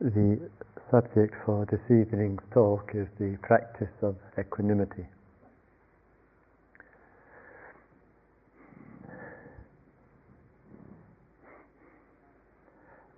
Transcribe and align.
The 0.00 0.38
subject 0.92 1.34
for 1.44 1.66
this 1.66 1.80
evening's 1.90 2.38
talk 2.54 2.92
is 2.94 3.08
the 3.18 3.36
practice 3.42 3.90
of 4.00 4.14
equanimity. 4.38 5.04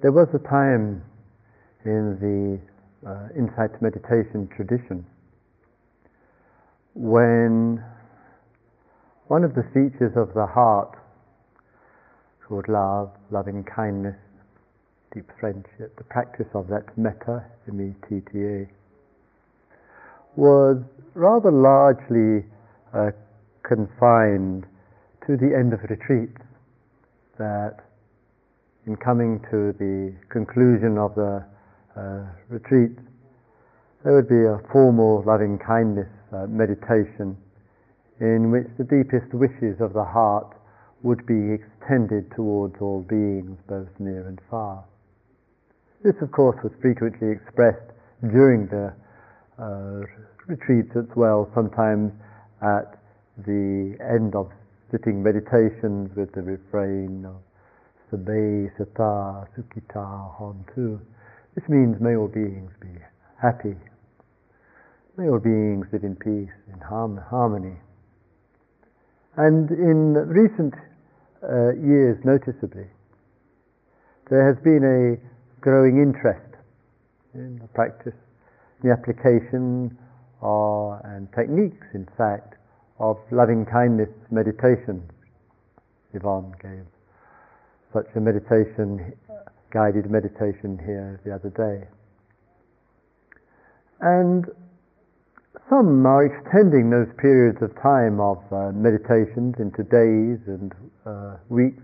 There 0.01 0.11
was 0.11 0.29
a 0.33 0.39
time 0.39 1.03
in 1.85 2.17
the 3.05 3.07
uh, 3.07 3.29
insight 3.37 3.83
meditation 3.83 4.49
tradition 4.57 5.05
when 6.95 7.85
one 9.27 9.45
of 9.45 9.55
the 9.55 9.65
features 9.75 10.13
of 10.17 10.33
the 10.33 10.47
heart 10.47 10.97
called 12.49 12.69
love, 12.69 13.11
loving 13.31 13.65
kindness, 13.65 14.17
deep 15.15 15.31
friendship, 15.41 15.97
the 15.97 16.05
practice 16.05 16.47
of 16.55 16.69
that 16.69 16.87
metta, 16.97 17.45
M-E-T-T-A, 17.69 18.69
was 20.37 20.79
rather 21.15 21.51
largely 21.51 22.47
uh, 22.95 23.11
confined 23.67 24.65
to 25.27 25.37
the 25.37 25.51
end 25.57 25.73
of 25.73 25.81
retreats. 25.91 26.39
That 27.39 27.81
in 28.87 28.97
coming 28.97 29.41
to 29.51 29.73
the 29.79 30.15
conclusion 30.29 30.99
of 30.99 31.15
the 31.15 31.45
uh, 31.97 32.25
retreat, 32.49 32.97
there 34.05 34.15
would 34.15 34.29
be 34.29 34.45
a 34.47 34.61
formal 34.73 35.23
loving 35.27 35.59
kindness 35.59 36.09
uh, 36.33 36.47
meditation 36.47 37.37
in 38.21 38.51
which 38.51 38.69
the 38.79 38.85
deepest 38.85 39.33
wishes 39.35 39.81
of 39.81 39.93
the 39.93 40.05
heart 40.05 40.55
would 41.03 41.27
be 41.27 41.57
extended 41.57 42.31
towards 42.37 42.77
all 42.81 43.01
beings, 43.09 43.59
both 43.67 43.89
near 43.99 44.29
and 44.29 44.39
far. 44.51 44.85
This, 46.03 46.17
of 46.23 46.33
course, 46.33 46.57
was 46.65 46.73
frequently 46.81 47.29
expressed 47.31 47.93
during 48.23 48.69
the 48.69 48.95
uh, 49.61 50.01
retreats 50.47 50.97
as 50.97 51.05
well, 51.15 51.51
sometimes 51.55 52.11
at 52.63 52.97
the 53.45 53.99
end 54.01 54.35
of 54.35 54.51
sitting 54.91 55.23
meditations 55.23 56.09
with 56.17 56.33
the 56.33 56.41
refrain 56.41 57.27
of 57.27 57.37
Sabbe 58.09 58.73
Satta 58.79 59.47
Sukhita 59.53 60.41
Hontu. 60.41 60.99
This 61.55 61.69
means 61.69 62.01
may 62.01 62.17
all 62.17 62.29
beings 62.29 62.73
be 62.81 62.97
happy. 63.37 63.77
May 65.19 65.29
all 65.29 65.39
beings 65.39 65.87
live 65.93 66.05
in 66.05 66.17
peace, 66.17 66.57
in 66.73 66.81
harmony. 66.81 67.77
And 69.37 69.71
in 69.71 70.15
recent 70.15 70.73
uh, 71.43 71.75
years, 71.77 72.17
noticeably, 72.25 72.89
there 74.31 74.47
has 74.49 74.57
been 74.65 74.81
a 74.81 75.40
growing 75.61 75.99
interest 75.99 76.57
in 77.35 77.59
the 77.59 77.69
practice, 77.69 78.15
the 78.83 78.91
application 78.91 79.97
uh, 80.43 80.99
and 81.05 81.29
techniques, 81.37 81.87
in 81.95 82.07
fact, 82.17 82.55
of 82.99 83.17
loving 83.31 83.65
kindness 83.65 84.11
meditation. 84.31 85.03
Yvonne 86.13 86.53
gave 86.61 86.85
such 87.93 88.07
a 88.17 88.21
meditation, 88.21 89.13
guided 89.73 90.11
meditation 90.11 90.79
here 90.85 91.21
the 91.25 91.35
other 91.35 91.51
day. 91.51 91.87
And 94.01 94.47
some 95.69 96.07
are 96.07 96.25
extending 96.25 96.91
those 96.91 97.09
periods 97.19 97.59
of 97.63 97.71
time 97.83 98.19
of 98.21 98.39
uh, 98.51 98.73
meditations 98.73 99.55
into 99.59 99.83
days 99.85 100.41
and 100.47 100.73
uh, 101.07 101.37
weeks. 101.49 101.83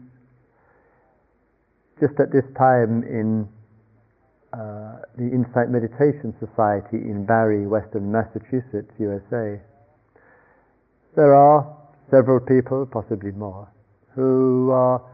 Just 2.00 2.19
at 2.20 2.32
this 2.32 2.44
time 2.58 3.02
in 3.04 3.48
uh, 4.57 5.05
the 5.21 5.29
Insight 5.29 5.69
Meditation 5.69 6.33
Society 6.41 6.97
in 6.97 7.27
Barre, 7.29 7.69
Western 7.69 8.11
Massachusetts, 8.11 8.89
USA. 8.99 9.61
There 11.15 11.34
are 11.37 11.77
several 12.11 12.41
people, 12.41 12.89
possibly 12.89 13.33
more, 13.33 13.69
who 14.15 14.71
are 14.72 15.05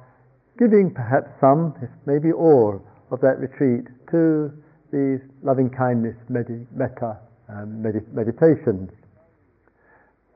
giving 0.58 0.94
perhaps 0.94 1.26
some, 1.40 1.74
if 1.82 1.90
maybe 2.06 2.30
all, 2.30 2.78
of 3.10 3.20
that 3.20 3.42
retreat 3.42 3.90
to 4.14 4.50
these 4.92 5.18
loving 5.42 5.70
kindness 5.70 6.14
medi- 6.28 6.66
metta 6.70 7.18
um, 7.48 7.82
med- 7.82 8.06
meditations. 8.14 8.90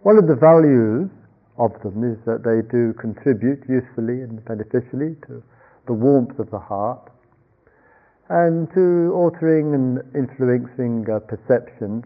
One 0.02 0.18
of 0.18 0.26
the 0.26 0.34
values 0.34 1.10
of 1.58 1.70
them 1.82 2.02
is 2.02 2.18
that 2.26 2.42
they 2.42 2.66
do 2.74 2.92
contribute 2.98 3.62
usefully 3.70 4.26
and 4.26 4.42
beneficially 4.44 5.14
to 5.30 5.42
the 5.86 5.94
warmth 5.94 6.38
of 6.38 6.50
the 6.50 6.58
heart 6.58 7.10
and 8.28 8.68
to 8.74 9.12
altering 9.14 9.74
and 9.74 9.98
influencing 10.14 11.06
uh, 11.10 11.20
perceptions 11.20 12.04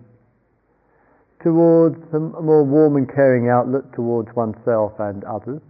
towards 1.43 1.97
a 2.13 2.19
more 2.19 2.65
warm 2.65 2.97
and 2.97 3.09
caring 3.09 3.49
outlook 3.49 3.95
towards 3.95 4.29
oneself 4.37 4.93
and 4.99 5.25
others, 5.25 5.63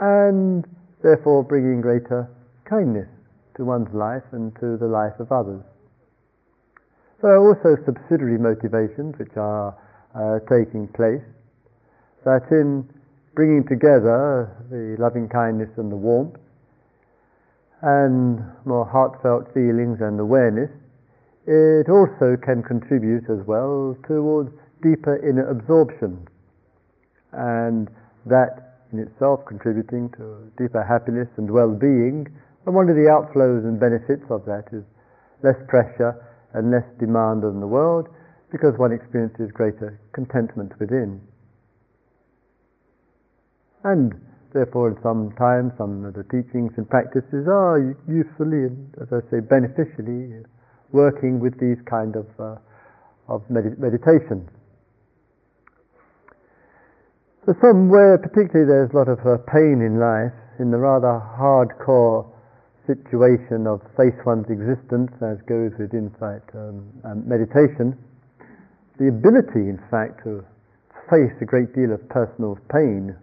and 0.00 0.64
therefore 1.02 1.42
bringing 1.42 1.80
greater 1.80 2.30
kindness 2.64 3.08
to 3.56 3.64
one's 3.64 3.92
life 3.92 4.22
and 4.32 4.54
to 4.60 4.76
the 4.78 4.86
life 4.86 5.18
of 5.18 5.30
others. 5.32 5.62
There 7.20 7.32
are 7.32 7.42
also 7.42 7.82
subsidiary 7.84 8.38
motivations 8.38 9.18
which 9.18 9.34
are 9.36 9.74
uh, 10.14 10.38
taking 10.46 10.86
place, 10.94 11.24
that 12.24 12.46
in 12.50 12.88
bringing 13.34 13.66
together 13.66 14.54
the 14.70 14.94
loving 15.02 15.28
kindness 15.28 15.70
and 15.76 15.90
the 15.90 15.96
warmth, 15.96 16.38
and 17.84 18.40
more 18.64 18.88
heartfelt 18.88 19.52
feelings 19.52 20.00
and 20.00 20.18
awareness, 20.18 20.72
it 21.46 21.92
also 21.92 22.34
can 22.40 22.62
contribute 22.64 23.28
as 23.28 23.44
well 23.46 23.94
towards 24.08 24.48
deeper 24.80 25.20
inner 25.20 25.44
absorption, 25.52 26.26
and 27.32 27.88
that 28.24 28.80
in 28.92 29.00
itself 29.00 29.44
contributing 29.46 30.08
to 30.16 30.50
deeper 30.56 30.82
happiness 30.82 31.28
and 31.36 31.50
well-being. 31.50 32.26
And 32.64 32.74
one 32.74 32.88
of 32.88 32.96
the 32.96 33.12
outflows 33.12 33.68
and 33.68 33.78
benefits 33.78 34.24
of 34.30 34.46
that 34.46 34.64
is 34.72 34.84
less 35.42 35.60
pressure 35.68 36.16
and 36.54 36.70
less 36.70 36.86
demand 36.98 37.44
on 37.44 37.60
the 37.60 37.66
world 37.66 38.08
because 38.50 38.78
one 38.78 38.92
experiences 38.92 39.50
greater 39.52 40.00
contentment 40.12 40.72
within. 40.80 41.20
And 43.82 44.14
Therefore, 44.54 44.94
sometimes 45.02 45.72
some 45.76 46.06
of 46.06 46.14
the 46.14 46.22
teachings 46.30 46.70
and 46.78 46.88
practices 46.88 47.50
are 47.50 47.82
usefully 48.06 48.70
and, 48.70 48.86
as 49.02 49.10
I 49.10 49.18
say, 49.26 49.42
beneficially 49.42 50.46
working 50.94 51.42
with 51.42 51.58
these 51.58 51.82
kind 51.90 52.14
of, 52.14 52.30
uh, 52.38 52.54
of 53.26 53.42
med- 53.50 53.82
meditations. 53.82 54.46
For 57.44 57.58
some, 57.58 57.90
where 57.90 58.16
particularly 58.16 58.70
there's 58.70 58.94
a 58.94 58.96
lot 58.96 59.10
of 59.10 59.18
uh, 59.26 59.42
pain 59.50 59.82
in 59.82 59.98
life, 59.98 60.32
in 60.62 60.70
the 60.70 60.78
rather 60.78 61.18
hardcore 61.34 62.30
situation 62.86 63.66
of 63.66 63.82
face 63.98 64.14
one's 64.24 64.46
existence, 64.46 65.10
as 65.18 65.42
goes 65.50 65.74
with 65.82 65.90
insight 65.92 66.46
um, 66.54 66.86
and 67.10 67.26
meditation, 67.26 67.98
the 69.02 69.10
ability, 69.10 69.66
in 69.66 69.82
fact, 69.90 70.22
to 70.22 70.46
face 71.10 71.34
a 71.42 71.44
great 71.44 71.74
deal 71.74 71.90
of 71.90 71.98
personal 72.08 72.56
pain 72.70 73.18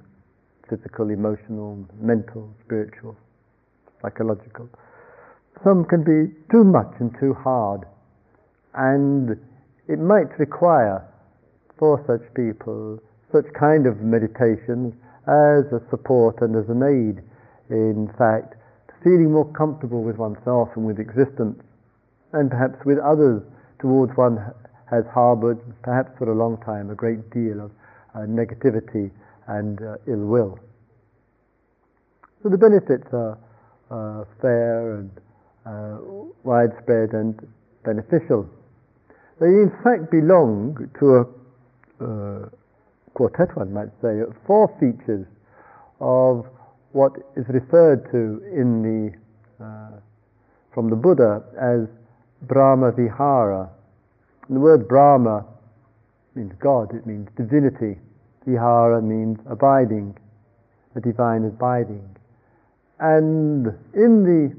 physical, 0.71 1.09
emotional, 1.09 1.85
mental, 1.99 2.47
spiritual, 2.63 3.15
psychological. 4.01 4.69
Some 5.63 5.83
can 5.83 6.03
be 6.07 6.31
too 6.49 6.63
much 6.63 6.95
and 6.99 7.11
too 7.19 7.35
hard, 7.35 7.81
and 8.73 9.35
it 9.87 9.99
might 9.99 10.31
require 10.39 11.03
for 11.77 11.99
such 12.07 12.23
people 12.33 12.99
such 13.33 13.45
kind 13.59 13.85
of 13.85 13.99
meditations 13.99 14.93
as 15.27 15.67
a 15.75 15.83
support 15.89 16.39
and 16.41 16.55
as 16.55 16.67
an 16.71 16.83
aid, 16.83 17.19
in 17.69 18.07
fact, 18.17 18.55
to 18.88 18.93
feeling 19.03 19.31
more 19.31 19.51
comfortable 19.51 20.03
with 20.03 20.15
oneself 20.15 20.69
and 20.75 20.85
with 20.85 21.00
existence, 21.00 21.59
and 22.31 22.50
perhaps 22.50 22.79
with 22.85 22.97
others 23.00 23.44
towards 23.79 24.12
one 24.15 24.39
has 24.89 25.03
harbored, 25.13 25.59
perhaps 25.83 26.12
for 26.17 26.31
a 26.31 26.35
long 26.35 26.57
time, 26.63 26.89
a 26.89 26.95
great 26.95 27.29
deal 27.31 27.59
of 27.59 27.71
uh, 28.15 28.19
negativity 28.27 29.12
and 29.57 29.81
uh, 29.81 29.98
ill 30.07 30.25
will. 30.25 30.59
So 32.42 32.50
the 32.50 32.57
benefits 32.57 33.07
are 33.13 33.38
uh, 33.92 34.25
fair 34.42 34.95
and 34.95 35.12
uh, 35.65 35.98
widespread 36.44 37.13
and 37.13 37.36
beneficial. 37.83 38.50
They 39.39 39.48
in 39.48 39.71
fact 39.83 40.09
belong 40.09 40.89
to 41.00 41.06
a 41.06 41.21
uh, 42.01 42.50
quartet, 43.13 43.56
one 43.56 43.74
might 43.74 43.92
say, 44.01 44.21
four 44.48 44.68
features 44.80 45.25
of 46.00 46.45
what 46.94 47.13
is 47.36 47.45
referred 47.50 48.09
to 48.12 48.42
in 48.51 48.81
the 48.81 49.63
uh, 49.63 50.00
from 50.74 50.89
the 50.89 50.95
Buddha 50.95 51.44
as 51.59 51.88
Brahma 52.48 52.92
Vihara. 52.92 53.69
The 54.50 54.59
word 54.59 54.88
Brahma 54.88 55.45
means 56.33 56.53
God, 56.59 56.95
it 56.95 57.06
means 57.06 57.27
divinity. 57.38 58.00
Vihara 58.45 59.01
means 59.01 59.38
abiding, 59.49 60.17
the 60.95 61.01
divine 61.01 61.45
abiding. 61.45 62.07
And 62.99 63.67
in 63.93 64.23
the 64.23 64.55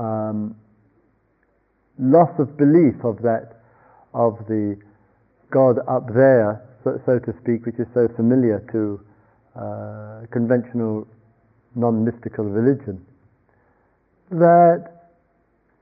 um, 0.00 0.56
loss 1.98 2.30
of 2.38 2.56
belief 2.56 2.94
of 3.04 3.22
that, 3.22 3.60
of 4.14 4.38
the 4.48 4.76
God 5.50 5.78
up 5.88 6.12
there, 6.14 6.62
so, 6.84 7.00
so 7.06 7.18
to 7.18 7.34
speak, 7.42 7.66
which 7.66 7.78
is 7.78 7.86
so 7.94 8.08
familiar 8.16 8.62
to 8.72 9.00
uh, 9.56 10.26
conventional 10.30 11.06
non-mystical 11.74 12.44
religion, 12.44 13.04
that 14.30 15.08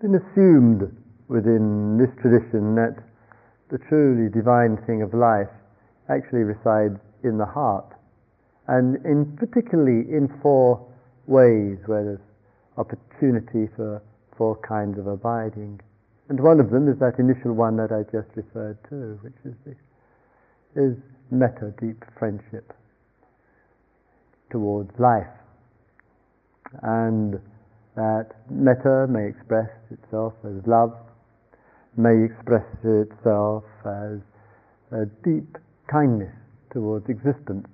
been 0.01 0.15
assumed 0.15 0.93
within 1.29 1.99
this 1.99 2.11
tradition 2.21 2.75
that 2.77 2.97
the 3.71 3.79
truly 3.89 4.31
divine 4.31 4.77
thing 4.87 5.03
of 5.03 5.13
life 5.13 5.51
actually 6.09 6.45
resides 6.45 6.99
in 7.25 7.39
the 7.39 7.47
heart, 7.47 7.93
and 8.69 8.97
in 9.05 9.37
particularly 9.37 10.09
in 10.11 10.29
four 10.43 10.87
ways 11.27 11.79
where 11.87 12.05
there's 12.05 12.27
opportunity 12.77 13.69
for 13.77 14.03
four 14.37 14.57
kinds 14.57 14.99
of 14.99 15.07
abiding. 15.07 15.81
And 16.29 16.41
one 16.41 16.61
of 16.61 16.71
them 16.71 16.89
is 16.89 16.99
that 16.99 17.19
initial 17.19 17.53
one 17.53 17.77
that 17.77 17.93
I 17.93 18.03
just 18.11 18.29
referred 18.35 18.79
to, 18.91 19.19
which 19.23 19.39
is 19.45 19.55
the, 19.65 19.75
is 20.81 20.97
metta, 21.31 21.73
deep 21.81 22.05
friendship 22.19 22.73
towards 24.51 24.91
life. 24.99 25.27
And 26.83 27.41
that 27.95 28.31
metta 28.51 29.07
may 29.09 29.29
express 29.29 29.71
itself 29.91 30.35
as 30.45 30.67
love, 30.67 30.95
may 31.97 32.25
express 32.25 32.67
itself 32.85 33.65
as 33.85 34.21
a 34.93 35.07
deep 35.25 35.57
kindness 35.91 36.33
towards 36.73 37.09
existence, 37.09 37.67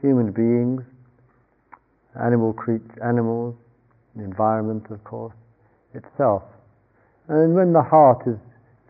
human 0.00 0.32
beings, 0.32 0.82
animal 2.22 2.52
creatures, 2.52 2.98
animals, 3.04 3.54
the 4.14 4.24
environment, 4.24 4.84
of 4.90 5.02
course, 5.04 5.34
itself. 5.94 6.42
And 7.28 7.54
when 7.54 7.72
the 7.72 7.82
heart 7.82 8.22
is 8.26 8.38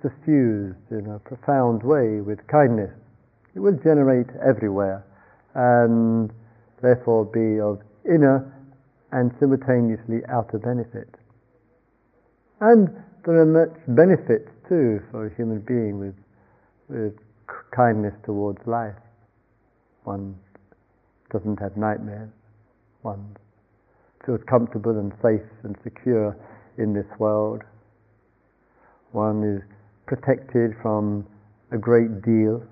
suffused 0.03 0.91
in 0.91 1.06
a 1.11 1.19
profound 1.19 1.82
way 1.82 2.20
with 2.20 2.47
kindness, 2.47 2.93
it 3.55 3.61
will 3.61 3.76
generate 3.82 4.29
everywhere 4.47 5.05
and 5.55 6.31
therefore 6.82 7.25
be 7.25 7.59
of 7.61 7.81
inner 8.05 8.52
and 9.12 9.32
simultaneously 9.41 10.20
outer 10.29 10.59
benefit. 10.59 11.09
And 12.61 12.88
there 13.25 13.41
are 13.41 13.47
much 13.47 13.75
benefits 13.88 14.50
too 14.69 15.00
for 15.11 15.26
a 15.26 15.35
human 15.35 15.61
being 15.61 15.99
with, 15.99 16.14
with 16.88 17.14
kindness 17.70 18.14
towards 18.24 18.58
life. 18.66 18.94
One 20.04 20.36
doesn't 21.32 21.58
have 21.60 21.76
nightmares. 21.76 22.30
One 23.02 23.36
feels 24.24 24.40
comfortable 24.48 24.98
and 24.98 25.12
safe 25.22 25.46
and 25.62 25.76
secure 25.82 26.36
in 26.78 26.92
this 26.92 27.06
world. 27.18 27.62
One 29.12 29.42
is 29.44 29.62
protected 30.06 30.72
from 30.82 31.26
a 31.72 31.78
great 31.78 32.22
deal. 32.22 32.62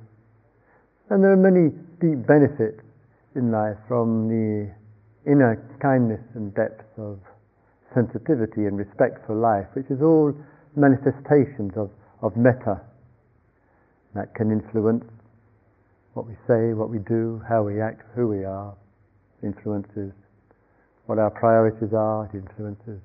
And 1.10 1.22
there 1.22 1.32
are 1.32 1.36
many 1.36 1.70
deep 2.00 2.26
benefits 2.26 2.80
in 3.34 3.50
life 3.50 3.76
from 3.88 4.28
the 4.28 4.70
inner 5.30 5.58
kindness 5.80 6.20
and 6.34 6.54
depth 6.54 6.84
of 6.98 7.18
sensitivity 7.94 8.66
and 8.66 8.78
respect 8.78 9.24
for 9.26 9.34
life, 9.34 9.66
which 9.74 9.86
is 9.90 10.02
all 10.02 10.34
manifestations 10.76 11.72
of, 11.76 11.90
of 12.22 12.36
metta. 12.36 12.80
That 14.14 14.34
can 14.34 14.50
influence 14.50 15.04
what 16.14 16.26
we 16.26 16.34
say, 16.46 16.72
what 16.72 16.90
we 16.90 16.98
do, 16.98 17.42
how 17.48 17.62
we 17.62 17.80
act, 17.80 18.02
who 18.14 18.28
we 18.28 18.44
are, 18.44 18.74
influences 19.42 20.12
what 21.06 21.18
our 21.18 21.30
priorities 21.30 21.92
are, 21.92 22.24
it 22.32 22.38
influences 22.38 23.00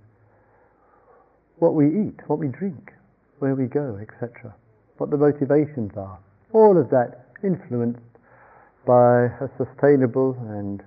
what 1.57 1.75
we 1.75 1.87
eat, 1.87 2.15
what 2.27 2.39
we 2.39 2.47
drink, 2.47 2.93
where 3.39 3.55
we 3.55 3.65
go, 3.65 3.99
etc. 3.99 4.55
What 4.97 5.09
the 5.09 5.17
motivations 5.17 5.91
are. 5.97 6.19
All 6.53 6.79
of 6.79 6.89
that 6.89 7.27
influenced 7.43 7.99
by 8.87 9.27
a 9.43 9.47
sustainable 9.57 10.37
and 10.55 10.81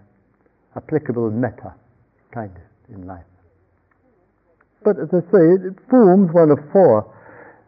applicable 0.77 1.31
metta 1.31 1.75
kindness 2.33 2.65
in 2.89 3.07
life. 3.07 3.29
But 4.85 4.97
as 4.99 5.09
I 5.13 5.21
say, 5.31 5.45
it 5.69 5.77
forms 5.91 6.33
one 6.33 6.51
of 6.51 6.59
four, 6.73 7.07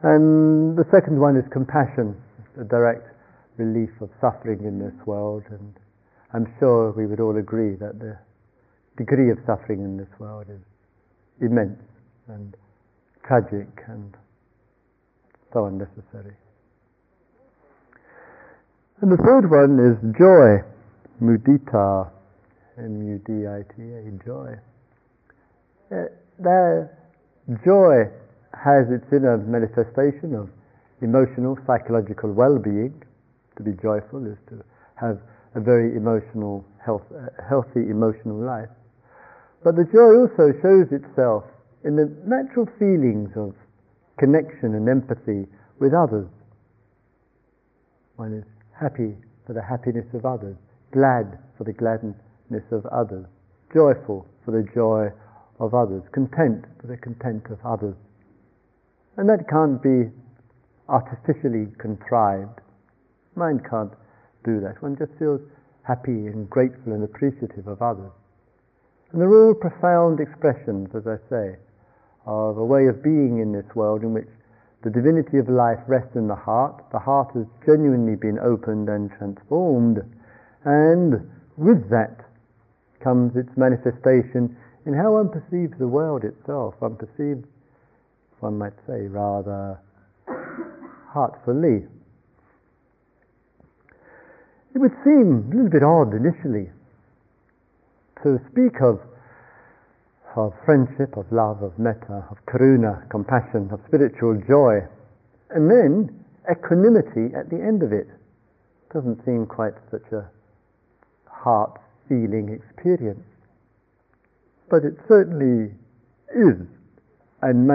and 0.02 0.76
the 0.76 0.84
second 0.90 1.20
one 1.20 1.36
is 1.36 1.44
compassion, 1.52 2.16
the 2.56 2.64
direct 2.64 3.08
relief 3.56 3.90
of 4.00 4.10
suffering 4.20 4.64
in 4.64 4.78
this 4.78 4.94
world, 5.06 5.44
and 5.50 5.74
I'm 6.32 6.52
sure 6.58 6.92
we 6.92 7.06
would 7.06 7.20
all 7.20 7.36
agree 7.36 7.76
that 7.76 7.98
the 7.98 8.18
degree 8.96 9.30
of 9.30 9.38
suffering 9.46 9.82
in 9.82 9.96
this 9.96 10.08
world 10.18 10.46
is 10.48 10.60
immense 11.40 11.82
and 12.28 12.56
tragic 13.26 13.68
and 13.88 14.16
so 15.52 15.66
unnecessary. 15.66 16.34
And 19.00 19.10
the 19.10 19.16
third 19.16 19.50
one 19.50 19.78
is 19.78 19.98
joy, 20.16 20.62
mudita, 21.22 22.10
M-U-D-I-T-A, 22.78 24.24
joy. 24.24 24.54
Uh, 25.92 26.04
that 26.38 26.90
joy 27.64 28.10
has 28.54 28.90
its 28.90 29.04
inner 29.12 29.38
manifestation 29.38 30.34
of 30.34 30.50
emotional, 31.04 31.56
psychological 31.66 32.32
well-being. 32.32 32.96
To 33.56 33.62
be 33.62 33.72
joyful 33.78 34.26
is 34.26 34.40
to 34.48 34.64
have 34.96 35.20
a 35.54 35.60
very 35.60 35.94
emotional, 35.94 36.64
health, 36.84 37.06
uh, 37.14 37.30
healthy 37.48 37.86
emotional 37.86 38.40
life. 38.40 38.72
But 39.62 39.76
the 39.76 39.84
joy 39.84 40.26
also 40.26 40.50
shows 40.58 40.90
itself 40.90 41.44
in 41.84 41.94
the 41.94 42.10
natural 42.26 42.66
feelings 42.78 43.30
of 43.36 43.54
connection 44.18 44.74
and 44.74 44.88
empathy 44.88 45.46
with 45.78 45.94
others. 45.94 46.26
One 48.16 48.32
is 48.34 48.44
happy 48.72 49.14
for 49.46 49.52
the 49.52 49.62
happiness 49.62 50.06
of 50.14 50.24
others, 50.24 50.56
glad 50.92 51.38
for 51.58 51.64
the 51.64 51.72
gladness 51.72 52.64
of 52.72 52.86
others, 52.86 53.26
joyful 53.72 54.26
for 54.44 54.50
the 54.50 54.66
joy 54.74 55.10
of 55.60 55.74
others, 55.74 56.02
content 56.12 56.64
for 56.80 56.86
the 56.86 56.96
content 56.96 57.46
of 57.50 57.58
others. 57.64 57.94
And 59.16 59.28
that 59.28 59.46
can't 59.48 59.82
be 59.82 60.10
artificially 60.88 61.68
contrived. 61.78 62.60
Mind 63.36 63.60
can't 63.68 63.92
do 64.44 64.60
that. 64.60 64.82
One 64.82 64.96
just 64.96 65.12
feels 65.18 65.40
happy 65.82 66.26
and 66.28 66.48
grateful 66.48 66.92
and 66.92 67.04
appreciative 67.04 67.66
of 67.66 67.82
others. 67.82 68.12
And 69.12 69.20
they're 69.20 69.32
all 69.32 69.54
profound 69.54 70.20
expressions, 70.20 70.88
as 70.94 71.06
I 71.06 71.16
say, 71.30 71.56
of 72.26 72.58
a 72.58 72.64
way 72.64 72.86
of 72.86 73.02
being 73.02 73.38
in 73.38 73.52
this 73.52 73.66
world 73.74 74.02
in 74.02 74.12
which 74.12 74.28
the 74.82 74.90
divinity 74.90 75.38
of 75.38 75.48
life 75.48 75.80
rests 75.86 76.16
in 76.16 76.28
the 76.28 76.34
heart. 76.34 76.84
The 76.92 76.98
heart 76.98 77.30
has 77.34 77.46
genuinely 77.64 78.16
been 78.16 78.38
opened 78.38 78.88
and 78.88 79.10
transformed. 79.16 79.98
And 80.64 81.30
with 81.56 81.88
that 81.90 82.20
comes 83.00 83.36
its 83.36 83.56
manifestation 83.56 84.56
in 84.86 84.92
how 84.92 85.12
one 85.12 85.28
perceives 85.28 85.78
the 85.78 85.88
world 85.88 86.24
itself. 86.24 86.74
One 86.80 86.96
perceives, 86.96 87.46
one 88.40 88.58
might 88.58 88.76
say, 88.86 89.06
rather 89.06 89.78
heartfully. 91.14 91.86
It 94.74 94.78
would 94.78 94.92
seem 95.04 95.46
a 95.46 95.54
little 95.54 95.70
bit 95.70 95.84
odd 95.84 96.12
initially 96.12 96.68
to 98.24 98.40
speak 98.50 98.82
of, 98.82 98.98
of 100.34 100.52
friendship, 100.64 101.16
of 101.16 101.30
love, 101.30 101.62
of 101.62 101.78
metta, 101.78 102.26
of 102.28 102.36
karuna, 102.50 103.08
compassion, 103.08 103.70
of 103.70 103.78
spiritual 103.86 104.34
joy, 104.48 104.82
and 105.50 105.70
then 105.70 106.10
equanimity 106.50 107.32
at 107.36 107.48
the 107.48 107.62
end 107.62 107.84
of 107.84 107.92
it. 107.92 108.08
Doesn't 108.92 109.24
seem 109.24 109.46
quite 109.46 109.74
such 109.92 110.10
a 110.12 110.26
heart 111.30 111.80
feeling 112.08 112.48
experience. 112.50 113.22
But 114.68 114.84
it 114.84 114.94
certainly 115.06 115.70
is 116.34 116.66
and, 117.42 117.70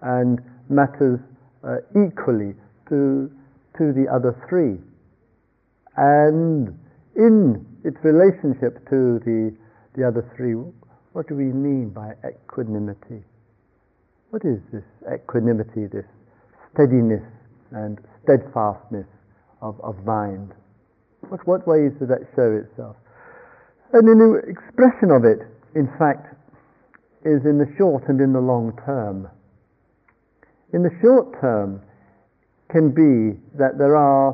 and 0.00 0.40
matters 0.70 1.20
uh, 1.64 1.78
equally 1.92 2.54
to, 2.88 3.30
to 3.78 3.92
the 3.92 4.06
other 4.12 4.34
three. 4.48 4.78
And 5.96 6.78
in 7.16 7.66
its 7.84 7.98
relationship 8.02 8.88
to 8.88 9.20
the 9.24 9.56
the 9.94 10.06
other 10.06 10.24
three, 10.36 10.54
what 11.12 11.28
do 11.28 11.34
we 11.34 11.52
mean 11.52 11.90
by 11.90 12.14
equanimity? 12.24 13.22
What 14.30 14.42
is 14.44 14.58
this 14.72 14.84
equanimity, 15.04 15.86
this 15.86 16.08
steadiness 16.72 17.24
and 17.72 17.98
steadfastness 18.24 19.06
of, 19.60 19.78
of 19.82 20.02
mind? 20.06 20.52
What, 21.28 21.46
what 21.46 21.68
ways 21.68 21.92
does 22.00 22.08
that 22.08 22.24
show 22.34 22.56
itself? 22.56 22.96
And 23.92 24.08
an 24.08 24.40
expression 24.48 25.12
of 25.12 25.24
it, 25.28 25.44
in 25.76 25.86
fact, 25.98 26.32
is 27.24 27.44
in 27.44 27.58
the 27.58 27.68
short 27.76 28.08
and 28.08 28.20
in 28.20 28.32
the 28.32 28.40
long 28.40 28.72
term. 28.86 29.28
In 30.72 30.82
the 30.82 30.90
short 31.02 31.38
term, 31.40 31.82
can 32.72 32.88
be 32.88 33.36
that 33.60 33.76
there 33.76 33.94
are 33.94 34.32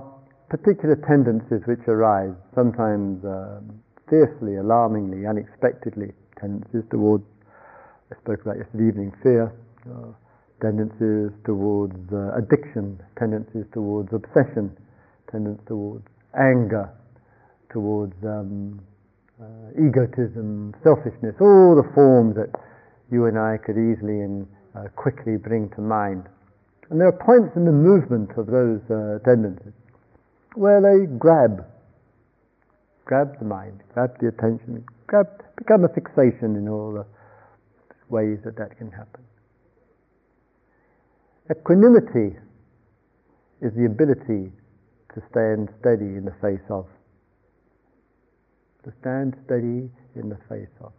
particular 0.48 0.94
tendencies 0.94 1.66
which 1.66 1.82
arise, 1.88 2.32
sometimes 2.54 3.18
um, 3.24 3.82
fiercely, 4.08 4.56
alarmingly, 4.56 5.26
unexpectedly 5.26 6.14
tendencies 6.38 6.86
towards, 6.90 7.24
I 8.12 8.16
spoke 8.22 8.40
about 8.42 8.56
yesterday 8.56 8.86
evening, 8.86 9.12
fear, 9.22 9.52
uh, 9.90 10.14
tendencies 10.62 11.34
towards 11.44 11.98
uh, 12.14 12.38
addiction, 12.38 13.02
tendencies 13.18 13.66
towards 13.74 14.14
obsession, 14.14 14.70
tendencies 15.30 15.66
towards 15.66 16.06
anger, 16.38 16.88
towards 17.72 18.14
um, 18.22 18.78
uh, 19.42 19.74
egotism, 19.74 20.72
selfishness, 20.86 21.34
all 21.40 21.74
the 21.74 21.86
forms 21.94 22.36
that 22.38 22.54
you 23.10 23.26
and 23.26 23.36
I 23.36 23.58
could 23.58 23.76
easily 23.76 24.22
and 24.22 24.46
uh, 24.78 24.88
quickly 24.96 25.36
bring 25.36 25.70
to 25.70 25.80
mind. 25.80 26.24
And 26.90 27.00
there 27.00 27.08
are 27.08 27.24
points 27.24 27.56
in 27.56 27.64
the 27.64 27.72
movement 27.72 28.30
of 28.36 28.46
those 28.46 28.80
uh, 28.90 29.18
tendencies 29.24 29.74
where 30.54 30.80
they 30.80 31.06
grab, 31.18 31.66
grab 33.04 33.38
the 33.38 33.44
mind, 33.44 33.82
grab 33.94 34.16
the 34.20 34.28
attention, 34.28 34.84
grab, 35.06 35.26
become 35.56 35.84
a 35.84 35.88
fixation 35.88 36.56
in 36.56 36.68
all 36.68 36.92
the 36.92 37.06
ways 38.08 38.38
that 38.44 38.56
that 38.56 38.76
can 38.78 38.90
happen. 38.90 39.22
Equanimity 41.50 42.36
is 43.60 43.72
the 43.74 43.86
ability 43.86 44.52
to 45.14 45.22
stand 45.30 45.68
steady 45.80 46.16
in 46.16 46.24
the 46.24 46.34
face 46.40 46.64
of. 46.70 46.86
To 48.84 48.92
stand 49.00 49.34
steady 49.44 49.90
in 50.14 50.28
the 50.28 50.38
face 50.48 50.72
of. 50.80 50.92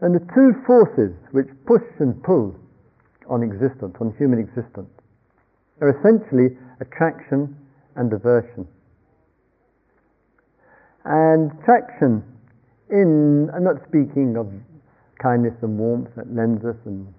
And 0.00 0.14
the 0.14 0.24
two 0.34 0.52
forces 0.66 1.14
which 1.32 1.48
push 1.66 1.84
and 2.00 2.20
pull 2.22 2.56
on 3.28 3.42
existence, 3.42 3.94
on 4.00 4.14
human 4.18 4.38
existence, 4.38 4.90
are 5.80 5.90
essentially 5.90 6.56
attraction 6.80 7.56
and 7.96 8.12
aversion. 8.12 8.66
And 11.04 11.52
attraction 11.60 12.24
in, 12.90 13.50
I'm 13.54 13.64
not 13.64 13.76
speaking 13.88 14.36
of 14.38 14.48
kindness 15.20 15.54
and 15.62 15.78
warmth 15.78 16.10
that 16.16 16.32
lends 16.34 16.64
us 16.64 16.76
and 16.84 17.12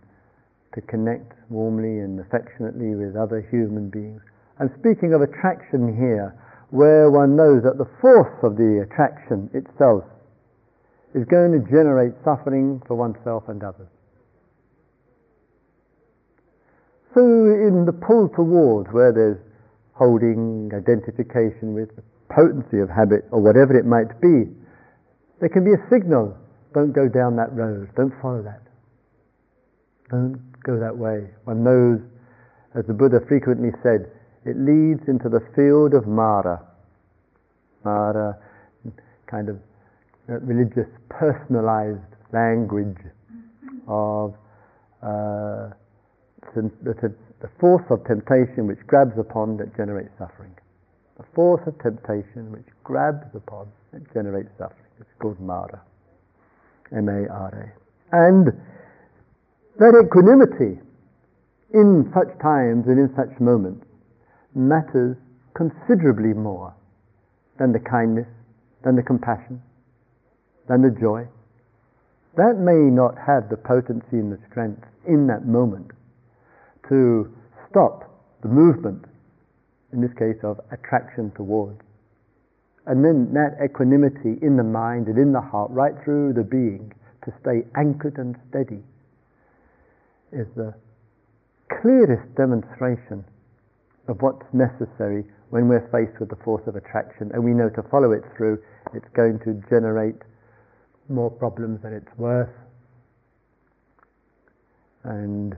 to 0.74 0.82
connect 0.82 1.34
warmly 1.50 2.04
and 2.04 2.20
affectionately 2.20 2.96
with 2.96 3.16
other 3.16 3.42
human 3.50 3.90
beings. 3.90 4.22
I'm 4.60 4.70
speaking 4.80 5.14
of 5.14 5.22
attraction 5.22 5.96
here, 5.96 6.36
where 6.70 7.10
one 7.10 7.36
knows 7.36 7.64
that 7.64 7.78
the 7.78 7.88
force 8.02 8.36
of 8.44 8.58
the 8.58 8.84
attraction 8.84 9.50
itself 9.54 10.04
is 11.14 11.24
going 11.26 11.52
to 11.56 11.60
generate 11.72 12.12
suffering 12.24 12.82
for 12.88 12.96
oneself 12.96 13.44
and 13.48 13.64
others. 13.64 13.88
So, 17.15 17.24
in 17.24 17.86
the 17.86 17.93
pull 17.93 18.29
towards 18.29 18.91
where 18.91 19.12
there's 19.12 19.39
holding, 19.93 20.69
identification 20.75 21.74
with, 21.74 21.89
potency 22.29 22.79
of 22.79 22.89
habit, 22.89 23.24
or 23.31 23.39
whatever 23.39 23.77
it 23.79 23.86
might 23.86 24.19
be, 24.19 24.51
there 25.39 25.50
can 25.50 25.63
be 25.63 25.72
a 25.72 25.81
signal 25.89 26.36
don't 26.75 26.91
go 26.91 27.07
down 27.07 27.38
that 27.38 27.55
road, 27.55 27.88
don't 27.95 28.13
follow 28.22 28.43
that. 28.43 28.60
Don't 30.12 30.36
go 30.62 30.77
that 30.77 30.95
way. 30.95 31.31
One 31.45 31.63
knows, 31.63 32.01
as 32.77 32.86
the 32.86 32.93
Buddha 32.93 33.22
frequently 33.29 33.69
said, 33.81 34.12
it 34.43 34.57
leads 34.60 35.07
into 35.07 35.29
the 35.29 35.39
field 35.55 35.93
of 35.93 36.05
Mara. 36.05 36.62
Mara, 37.86 38.38
kind 39.31 39.48
of 39.48 39.57
religious, 40.27 40.91
personalized 41.07 42.03
language 42.34 43.00
of 43.88 44.36
uh, 45.01 45.69
the, 46.54 47.14
the 47.42 47.50
force 47.60 47.84
of 47.90 48.06
temptation 48.06 48.68
which 48.68 48.80
grabs 48.88 49.18
upon 49.18 49.58
that 49.58 49.75
generates 49.75 50.12
suffering. 50.18 50.56
The 51.18 51.25
force 51.34 51.62
of 51.68 51.78
temptation 51.80 52.52
which 52.52 52.68
grabs 52.84 53.34
upon 53.34 53.68
that 53.94 54.14
generates 54.14 54.50
suffering. 54.58 54.90
It's 55.00 55.10
called 55.20 55.40
Mara. 55.40 55.82
M-A-R-A. 56.92 57.72
And 58.12 58.48
that 59.78 60.04
equanimity 60.06 60.80
in 61.74 62.12
such 62.14 62.32
times 62.40 62.88
and 62.88 63.00
in 63.00 63.10
such 63.16 63.40
moments 63.40 63.86
matters 64.54 65.18
considerably 65.54 66.34
more 66.34 66.74
than 67.60 67.72
the 67.72 67.80
kindness, 67.80 68.28
than 68.84 68.96
the 68.96 69.04
compassion, 69.04 69.62
than 70.68 70.82
the 70.82 70.92
joy. 70.92 71.28
That 72.36 72.60
may 72.60 72.92
not 72.92 73.16
have 73.18 73.50
the 73.50 73.58
potency 73.58 74.20
and 74.20 74.32
the 74.32 74.40
strength 74.50 74.84
in 75.08 75.28
that 75.28 75.46
moment 75.46 75.92
to 76.89 77.32
stop 77.70 78.10
the 78.42 78.48
movement, 78.48 79.06
in 79.94 80.01
this 80.01 80.13
case 80.13 80.38
of 80.44 80.60
attraction 80.72 81.32
towards. 81.36 81.82
And 82.86 83.04
then 83.04 83.34
that 83.34 83.58
equanimity 83.63 84.38
in 84.46 84.58
the 84.58 84.63
mind 84.63 85.08
and 85.08 85.18
in 85.18 85.32
the 85.32 85.42
heart, 85.42 85.72
right 85.72 85.94
through 86.04 86.34
the 86.34 86.44
being, 86.44 86.94
to 87.25 87.34
stay 87.42 87.65
anchored 87.75 88.18
and 88.18 88.36
steady 88.50 88.84
is 90.32 90.48
the 90.56 90.74
clearest 91.82 92.27
demonstration 92.36 93.25
of 94.08 94.22
what's 94.22 94.46
necessary 94.54 95.25
when 95.50 95.68
we're 95.68 95.88
faced 95.89 96.20
with 96.20 96.30
the 96.30 96.36
force 96.44 96.62
of 96.68 96.75
attraction 96.75 97.32
and 97.34 97.44
we 97.44 97.51
know 97.51 97.70
to 97.70 97.82
follow 97.89 98.12
it 98.12 98.22
through, 98.38 98.62
it's 98.94 99.08
going 99.15 99.39
to 99.39 99.54
generate 99.70 100.22
more 101.10 101.32
problems 101.32 101.82
than 101.82 101.94
it's 101.94 102.18
worth. 102.18 102.50
And 105.04 105.56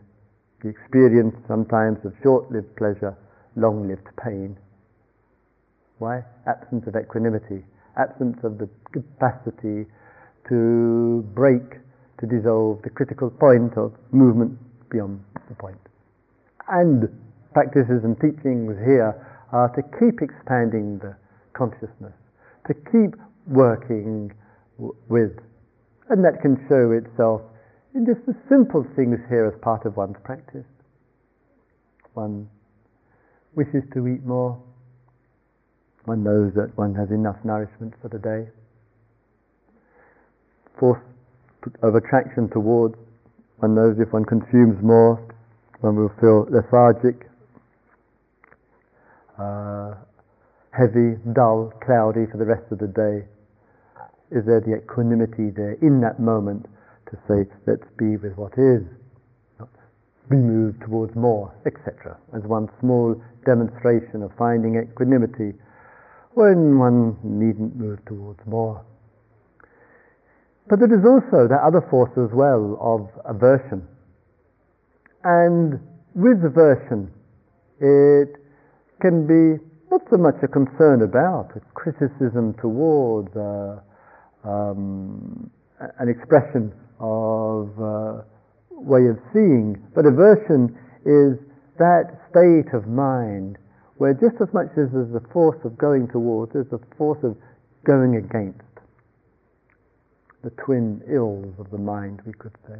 the 0.63 0.69
experience 0.69 1.35
sometimes 1.47 1.97
of 2.05 2.13
short 2.23 2.51
lived 2.51 2.75
pleasure, 2.75 3.15
long 3.55 3.87
lived 3.87 4.07
pain. 4.23 4.57
Why? 5.99 6.23
Absence 6.45 6.85
of 6.87 6.95
equanimity, 6.95 7.63
absence 7.97 8.37
of 8.43 8.57
the 8.57 8.69
capacity 8.91 9.85
to 10.49 11.21
break, 11.33 11.77
to 12.19 12.25
dissolve 12.25 12.81
the 12.83 12.89
critical 12.89 13.29
point 13.29 13.77
of 13.77 13.93
movement 14.11 14.57
beyond 14.89 15.23
the 15.49 15.55
point. 15.55 15.79
And 16.69 17.09
practices 17.53 18.03
and 18.03 18.15
teachings 18.19 18.77
here 18.85 19.15
are 19.51 19.69
to 19.75 19.81
keep 19.99 20.21
expanding 20.21 20.99
the 20.99 21.15
consciousness, 21.53 22.13
to 22.67 22.73
keep 22.91 23.15
working 23.47 24.31
w- 24.77 24.95
with. 25.09 25.31
And 26.09 26.23
that 26.23 26.41
can 26.41 26.57
show 26.69 26.91
itself 26.91 27.41
just 28.06 28.25
the 28.25 28.36
simple 28.50 28.86
things 28.96 29.18
here 29.30 29.46
as 29.46 29.60
part 29.62 29.86
of 29.86 29.98
one's 29.98 30.18
practice. 30.24 30.66
One 32.13 32.50
wishes 33.56 33.84
to 33.94 34.08
eat 34.08 34.25
more, 34.25 34.62
one 36.06 36.24
knows 36.24 36.54
that 36.56 36.77
one 36.77 36.94
has 36.96 37.10
enough 37.10 37.38
nourishment 37.44 37.94
for 38.01 38.10
the 38.10 38.20
day. 38.20 38.50
Force 40.80 41.01
of 41.82 41.96
attraction 41.96 42.50
towards 42.50 42.96
one 43.58 43.74
knows 43.74 43.98
if 44.00 44.13
one 44.13 44.25
consumes 44.25 44.77
more, 44.84 45.18
one 45.82 45.96
will 45.96 46.13
feel 46.22 46.46
lethargic, 46.50 47.27
uh, 49.39 49.96
heavy, 50.72 51.18
dull, 51.34 51.74
cloudy 51.84 52.25
for 52.32 52.38
the 52.38 52.46
rest 52.46 52.72
of 52.72 52.77
the 52.77 52.88
day. 52.88 53.25
Is 54.30 54.46
there 54.46 54.62
the 54.62 54.77
equanimity 54.77 55.50
there 55.50 55.74
in 55.82 56.01
that 56.01 56.20
moment 56.20 56.68
to 57.11 57.17
say, 57.27 57.49
let's 57.65 57.87
be 57.97 58.17
with 58.17 58.35
what 58.35 58.53
is, 58.57 58.83
not 59.59 59.69
be 60.29 60.37
moved 60.37 60.81
towards 60.81 61.15
more, 61.15 61.53
etc. 61.65 62.17
As 62.35 62.43
one 62.43 62.67
small 62.79 63.15
demonstration 63.45 64.23
of 64.23 64.31
finding 64.37 64.75
equanimity 64.75 65.57
when 66.33 66.77
one 66.77 67.17
needn't 67.23 67.75
move 67.75 67.99
towards 68.05 68.39
more. 68.45 68.85
But 70.69 70.79
there 70.79 70.93
is 70.93 71.05
also 71.05 71.47
that 71.47 71.61
other 71.63 71.81
force 71.89 72.11
as 72.17 72.29
well 72.35 72.77
of 72.81 73.09
aversion. 73.25 73.87
And 75.23 75.79
with 76.13 76.43
aversion, 76.43 77.11
it 77.79 78.35
can 79.01 79.25
be 79.25 79.63
not 79.89 80.01
so 80.11 80.17
much 80.17 80.35
a 80.43 80.47
concern 80.47 81.01
about, 81.03 81.55
a 81.55 81.61
criticism 81.73 82.53
towards, 82.59 83.33
uh, 83.35 83.79
um, 84.43 85.49
an 86.00 86.10
expression 86.10 86.74
of 87.00 87.69
uh, 87.79 88.22
way 88.72 89.05
of 89.10 89.17
seeing, 89.34 89.77
but 89.93 90.05
aversion 90.05 90.74
is 91.05 91.38
that 91.77 92.17
state 92.29 92.74
of 92.74 92.88
mind 92.88 93.57
where 93.98 94.13
just 94.13 94.38
as 94.41 94.50
much 94.53 94.69
as 94.77 94.89
there's 94.93 95.13
a 95.13 95.25
force 95.34 95.57
of 95.65 95.77
going 95.77 96.07
towards, 96.07 96.53
there's 96.53 96.72
a 96.72 96.81
force 96.98 97.17
of 97.24 97.36
going 97.86 98.17
against 98.17 98.62
the 100.43 100.51
twin 100.63 101.01
ills 101.10 101.53
of 101.57 101.69
the 101.72 101.77
mind, 101.77 102.22
we 102.25 102.34
could 102.34 102.53
say. 102.67 102.77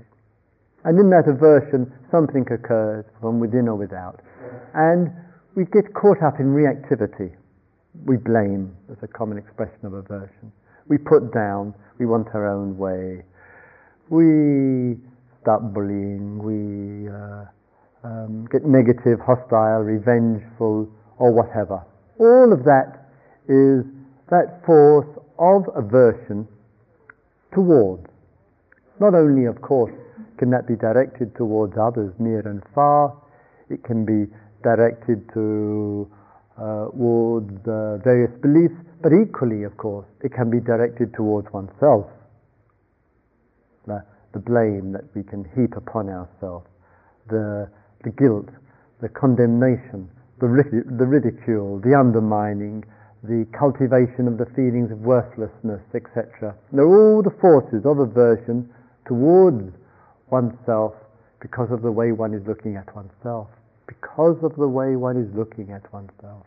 And 0.86 1.00
in 1.00 1.10
that 1.10 1.26
aversion, 1.28 1.92
something 2.12 2.46
occurs 2.54 3.06
from 3.20 3.40
within 3.40 3.68
or 3.68 3.76
without. 3.76 4.22
And 4.76 5.10
we 5.56 5.66
get 5.66 5.94
caught 5.94 6.22
up 6.22 6.40
in 6.40 6.54
reactivity. 6.54 7.34
We 8.06 8.18
blame, 8.18 8.78
as 8.92 8.98
a 9.02 9.08
common 9.08 9.38
expression 9.40 9.84
of 9.84 9.94
aversion. 9.94 10.54
We 10.90 10.98
put 10.98 11.34
down, 11.34 11.74
we 12.00 12.06
want 12.06 12.28
our 12.34 12.48
own 12.48 12.78
way. 12.78 13.24
We 14.10 14.98
start 15.42 15.74
bullying, 15.74 16.40
we 16.40 17.10
uh, 17.10 17.46
um, 18.04 18.48
get 18.52 18.66
negative, 18.66 19.20
hostile, 19.20 19.82
revengeful, 19.82 20.90
or 21.18 21.32
whatever. 21.34 21.84
All 22.20 22.54
of 22.54 22.64
that 22.64 23.10
is 23.48 23.86
that 24.30 24.64
force 24.66 25.08
of 25.40 25.64
aversion 25.76 26.48
towards. 27.54 28.08
Not 29.00 29.14
only, 29.14 29.46
of 29.46 29.62
course, 29.62 29.94
Can 30.38 30.52
that 30.52 30.68
be 30.68 30.76
directed 30.76 31.36
towards 31.36 31.74
others 31.78 32.14
near 32.20 32.42
and 32.48 32.62
far? 32.76 33.14
It 33.70 33.84
can 33.84 34.06
be 34.06 34.32
directed 34.64 35.28
to, 35.34 36.10
uh, 36.58 36.86
towards 36.94 37.68
uh, 37.68 37.98
various 38.04 38.32
beliefs, 38.42 38.78
but 39.02 39.12
equally, 39.14 39.64
of 39.64 39.78
course, 39.78 40.08
it 40.24 40.34
can 40.34 40.50
be 40.50 40.60
directed 40.60 41.14
towards 41.14 41.48
oneself. 41.54 42.08
The, 43.86 44.04
the 44.34 44.40
blame 44.40 44.92
that 44.94 45.06
we 45.16 45.24
can 45.24 45.46
heap 45.56 45.78
upon 45.78 46.10
ourselves, 46.10 46.68
the, 47.30 47.70
the 48.04 48.12
guilt, 48.12 48.50
the 49.02 49.10
condemnation, 49.10 50.10
the, 50.40 50.48
the 50.98 51.06
ridicule, 51.06 51.80
the 51.80 51.98
undermining, 51.98 52.84
the 53.24 53.46
cultivation 53.58 54.28
of 54.28 54.38
the 54.38 54.46
feelings 54.56 54.92
of 54.92 55.00
worthlessness, 55.00 55.82
etc. 55.94 56.56
They're 56.72 56.86
all 56.86 57.22
the 57.22 57.36
forces 57.42 57.86
of 57.86 58.00
aversion 58.00 58.70
towards 59.06 59.74
oneself 60.30 60.94
because 61.42 61.70
of 61.72 61.82
the 61.82 61.92
way 61.92 62.12
one 62.12 62.34
is 62.34 62.42
looking 62.48 62.76
at 62.76 62.94
oneself. 62.96 63.48
Because 63.88 64.38
of 64.44 64.56
the 64.56 64.68
way 64.68 64.96
one 64.96 65.18
is 65.18 65.30
looking 65.36 65.72
at 65.72 65.92
oneself. 65.94 66.46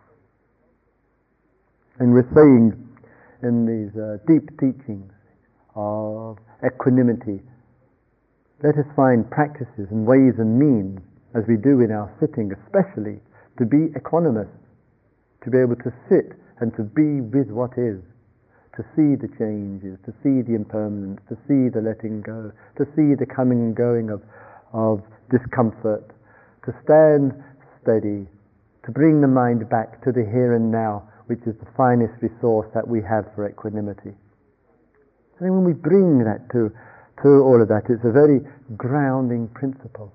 And 2.01 2.17
we're 2.17 2.33
saying 2.33 2.73
in 3.45 3.69
these 3.69 3.93
uh, 3.93 4.17
deep 4.25 4.49
teachings 4.57 5.13
of 5.77 6.41
equanimity, 6.65 7.45
let 8.65 8.73
us 8.81 8.89
find 8.97 9.29
practices 9.29 9.85
and 9.93 10.09
ways 10.09 10.41
and 10.41 10.57
means, 10.57 11.01
as 11.37 11.45
we 11.45 11.61
do 11.61 11.85
in 11.85 11.93
our 11.93 12.09
sitting 12.17 12.57
especially, 12.65 13.21
to 13.61 13.69
be 13.69 13.93
equanimous, 13.93 14.49
to 15.45 15.51
be 15.53 15.61
able 15.61 15.77
to 15.77 15.93
sit 16.09 16.33
and 16.65 16.73
to 16.81 16.89
be 16.89 17.21
with 17.21 17.53
what 17.53 17.77
is, 17.77 18.01
to 18.77 18.83
see 18.97 19.13
the 19.13 19.29
changes, 19.37 20.01
to 20.09 20.13
see 20.25 20.41
the 20.41 20.57
impermanence, 20.57 21.21
to 21.29 21.37
see 21.45 21.69
the 21.69 21.85
letting 21.85 22.25
go, 22.25 22.49
to 22.81 22.89
see 22.97 23.13
the 23.13 23.29
coming 23.29 23.61
and 23.61 23.77
going 23.77 24.09
of, 24.09 24.25
of 24.73 25.05
discomfort, 25.29 26.17
to 26.65 26.73
stand 26.81 27.37
steady, 27.85 28.25
to 28.85 28.91
bring 28.91 29.21
the 29.21 29.29
mind 29.29 29.69
back 29.69 30.01
to 30.01 30.13
the 30.13 30.25
here 30.25 30.57
and 30.57 30.73
now, 30.73 31.10
which 31.31 31.47
is 31.47 31.55
the 31.63 31.71
finest 31.77 32.13
resource 32.21 32.67
that 32.75 32.87
we 32.87 33.01
have 33.01 33.25
for 33.35 33.49
equanimity. 33.49 34.11
And 35.39 35.41
then 35.41 35.55
when 35.55 35.65
we 35.65 35.73
bring 35.73 36.25
that 36.25 36.51
to, 36.51 36.75
to 37.23 37.29
all 37.47 37.63
of 37.63 37.69
that, 37.69 37.87
it's 37.89 38.05
a 38.05 38.11
very 38.11 38.41
grounding 38.77 39.47
principle. 39.55 40.13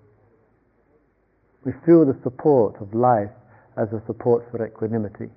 We 1.64 1.72
feel 1.86 2.06
the 2.06 2.20
support 2.22 2.76
of 2.82 2.94
life 2.94 3.32
as 3.80 3.88
a 3.96 4.04
support 4.06 4.44
for 4.52 4.60
equanimity 4.60 5.32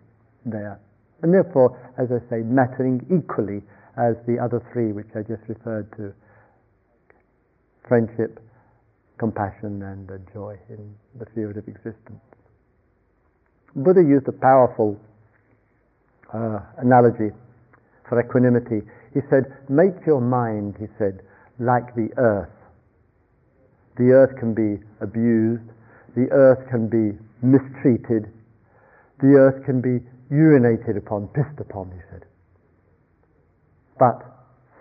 there 0.44 0.80
and 1.23 1.35
therefore, 1.35 1.78
as 1.99 2.08
I 2.12 2.20
say, 2.30 2.42
mattering 2.42 3.04
equally 3.11 3.62
as 3.97 4.14
the 4.26 4.38
other 4.38 4.62
three 4.73 4.92
which 4.92 5.08
I 5.14 5.23
just 5.23 5.42
referred 5.49 5.90
to 5.97 6.12
friendship, 7.87 8.38
compassion, 9.18 9.82
and 9.82 10.08
joy 10.32 10.58
in 10.68 10.94
the 11.18 11.26
field 11.35 11.56
of 11.56 11.66
existence. 11.66 12.23
Buddha 13.75 14.02
used 14.02 14.28
a 14.28 14.32
powerful 14.32 15.00
uh, 16.32 16.61
analogy 16.78 17.35
for 18.08 18.20
equanimity. 18.20 18.87
He 19.14 19.20
said, 19.30 19.44
Make 19.68 20.06
your 20.06 20.20
mind, 20.20 20.76
he 20.78 20.87
said, 20.99 21.20
like 21.58 21.94
the 21.94 22.08
earth. 22.16 22.52
The 23.97 24.12
earth 24.12 24.38
can 24.38 24.54
be 24.54 24.82
abused, 25.00 25.66
the 26.14 26.30
earth 26.30 26.68
can 26.70 26.88
be 26.88 27.18
mistreated, 27.42 28.30
the 29.20 29.35
earth 29.35 29.64
can 29.66 29.80
be 29.80 29.99
urinated 30.30 30.97
upon, 30.97 31.28
pissed 31.28 31.58
upon, 31.58 31.90
he 31.90 32.00
said. 32.11 32.25
But 33.99 34.23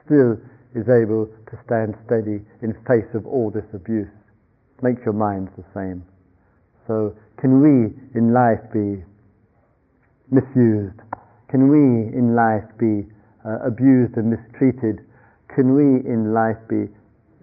still 0.06 0.38
is 0.76 0.86
able 0.86 1.26
to 1.26 1.56
stand 1.66 1.96
steady 2.06 2.46
in 2.62 2.74
face 2.86 3.10
of 3.16 3.26
all 3.26 3.50
this 3.50 3.66
abuse. 3.74 4.12
Make 4.84 5.04
your 5.04 5.14
minds 5.14 5.50
the 5.58 5.66
same. 5.74 6.06
So, 6.86 7.16
can 7.42 7.62
we 7.62 7.94
in 8.14 8.34
life 8.34 8.62
be 8.72 9.04
misused? 10.30 11.07
Can 11.50 11.70
we 11.72 12.12
in 12.12 12.36
life 12.36 12.68
be 12.78 13.08
uh, 13.46 13.66
abused 13.66 14.18
and 14.18 14.32
mistreated? 14.32 15.00
Can 15.56 15.74
we 15.74 16.04
in 16.04 16.34
life 16.34 16.58
be 16.68 16.92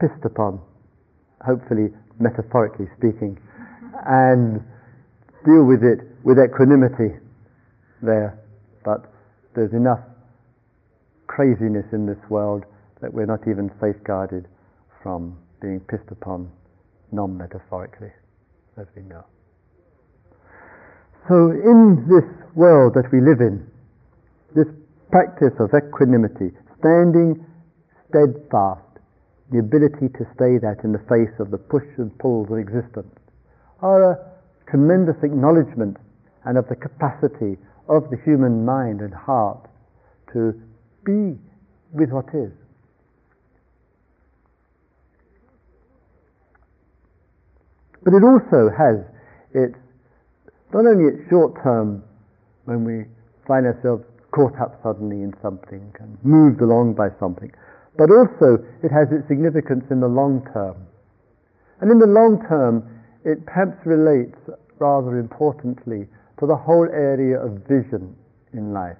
pissed 0.00 0.24
upon? 0.24 0.60
Hopefully, 1.40 1.88
metaphorically 2.20 2.86
speaking, 2.98 3.38
and 4.06 4.60
deal 5.44 5.64
with 5.64 5.82
it 5.82 6.00
with 6.24 6.38
equanimity 6.38 7.16
there, 8.02 8.38
but 8.84 9.12
there's 9.54 9.72
enough 9.72 10.00
craziness 11.26 11.86
in 11.92 12.06
this 12.06 12.20
world 12.28 12.64
that 13.00 13.12
we're 13.12 13.26
not 13.26 13.40
even 13.48 13.70
safeguarded 13.80 14.46
from 15.02 15.36
being 15.60 15.80
pissed 15.80 16.10
upon 16.10 16.50
non 17.12 17.36
metaphorically, 17.36 18.12
as 18.76 18.86
we 18.96 19.02
know. 19.02 19.24
So, 21.28 21.50
in 21.50 22.04
this 22.08 22.24
world 22.54 22.94
that 22.94 23.10
we 23.12 23.20
live 23.20 23.40
in, 23.40 23.66
this 24.54 24.68
practice 25.10 25.54
of 25.58 25.70
equanimity, 25.74 26.54
standing 26.78 27.44
steadfast, 28.08 28.82
the 29.50 29.58
ability 29.58 30.08
to 30.14 30.24
stay 30.34 30.58
that 30.58 30.82
in 30.84 30.92
the 30.92 31.02
face 31.10 31.34
of 31.38 31.50
the 31.50 31.58
push 31.58 31.86
and 31.98 32.16
pulls 32.18 32.50
of 32.50 32.58
existence, 32.58 33.14
are 33.82 34.12
a 34.12 34.14
tremendous 34.70 35.16
acknowledgement 35.22 35.96
and 36.44 36.56
of 36.56 36.66
the 36.68 36.76
capacity 36.76 37.58
of 37.88 38.08
the 38.10 38.16
human 38.24 38.64
mind 38.64 39.00
and 39.00 39.12
heart 39.12 39.68
to 40.32 40.54
be 41.04 41.36
with 41.92 42.10
what 42.10 42.26
is. 42.34 42.50
But 48.02 48.12
it 48.12 48.22
also 48.24 48.68
has 48.76 49.00
its, 49.54 49.78
not 50.72 50.84
only 50.84 51.12
its 51.14 51.28
short 51.30 51.56
term, 51.62 52.02
when 52.64 52.84
we 52.84 53.04
find 53.46 53.66
ourselves 53.66 54.04
caught 54.34 54.58
up 54.60 54.80
suddenly 54.82 55.22
in 55.22 55.32
something 55.40 55.94
and 56.00 56.18
moved 56.24 56.60
along 56.60 56.94
by 56.94 57.08
something, 57.20 57.52
but 57.96 58.10
also 58.10 58.58
it 58.82 58.90
has 58.90 59.06
its 59.12 59.26
significance 59.28 59.84
in 59.90 60.00
the 60.00 60.08
long 60.08 60.42
term. 60.52 60.74
And 61.80 61.90
in 61.90 61.98
the 61.98 62.10
long 62.10 62.42
term, 62.48 62.82
it 63.24 63.46
perhaps 63.46 63.78
relates 63.86 64.36
rather 64.78 65.18
importantly 65.18 66.08
to 66.40 66.46
the 66.46 66.56
whole 66.56 66.88
area 66.90 67.38
of 67.38 67.62
vision 67.68 68.16
in 68.52 68.72
life 68.72 68.98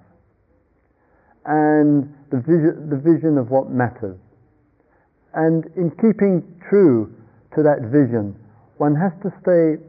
and 1.47 2.09
the 2.31 2.39
vision, 2.39 2.89
the 2.89 2.97
vision 2.97 3.37
of 3.37 3.51
what 3.51 3.71
matters. 3.71 4.17
And 5.35 5.67
in 5.77 5.91
keeping 6.01 6.43
true 6.71 7.13
to 7.57 7.63
that 7.63 7.91
vision, 7.93 8.37
one 8.79 8.95
has 8.95 9.13
to 9.23 9.31
stay 9.43 9.83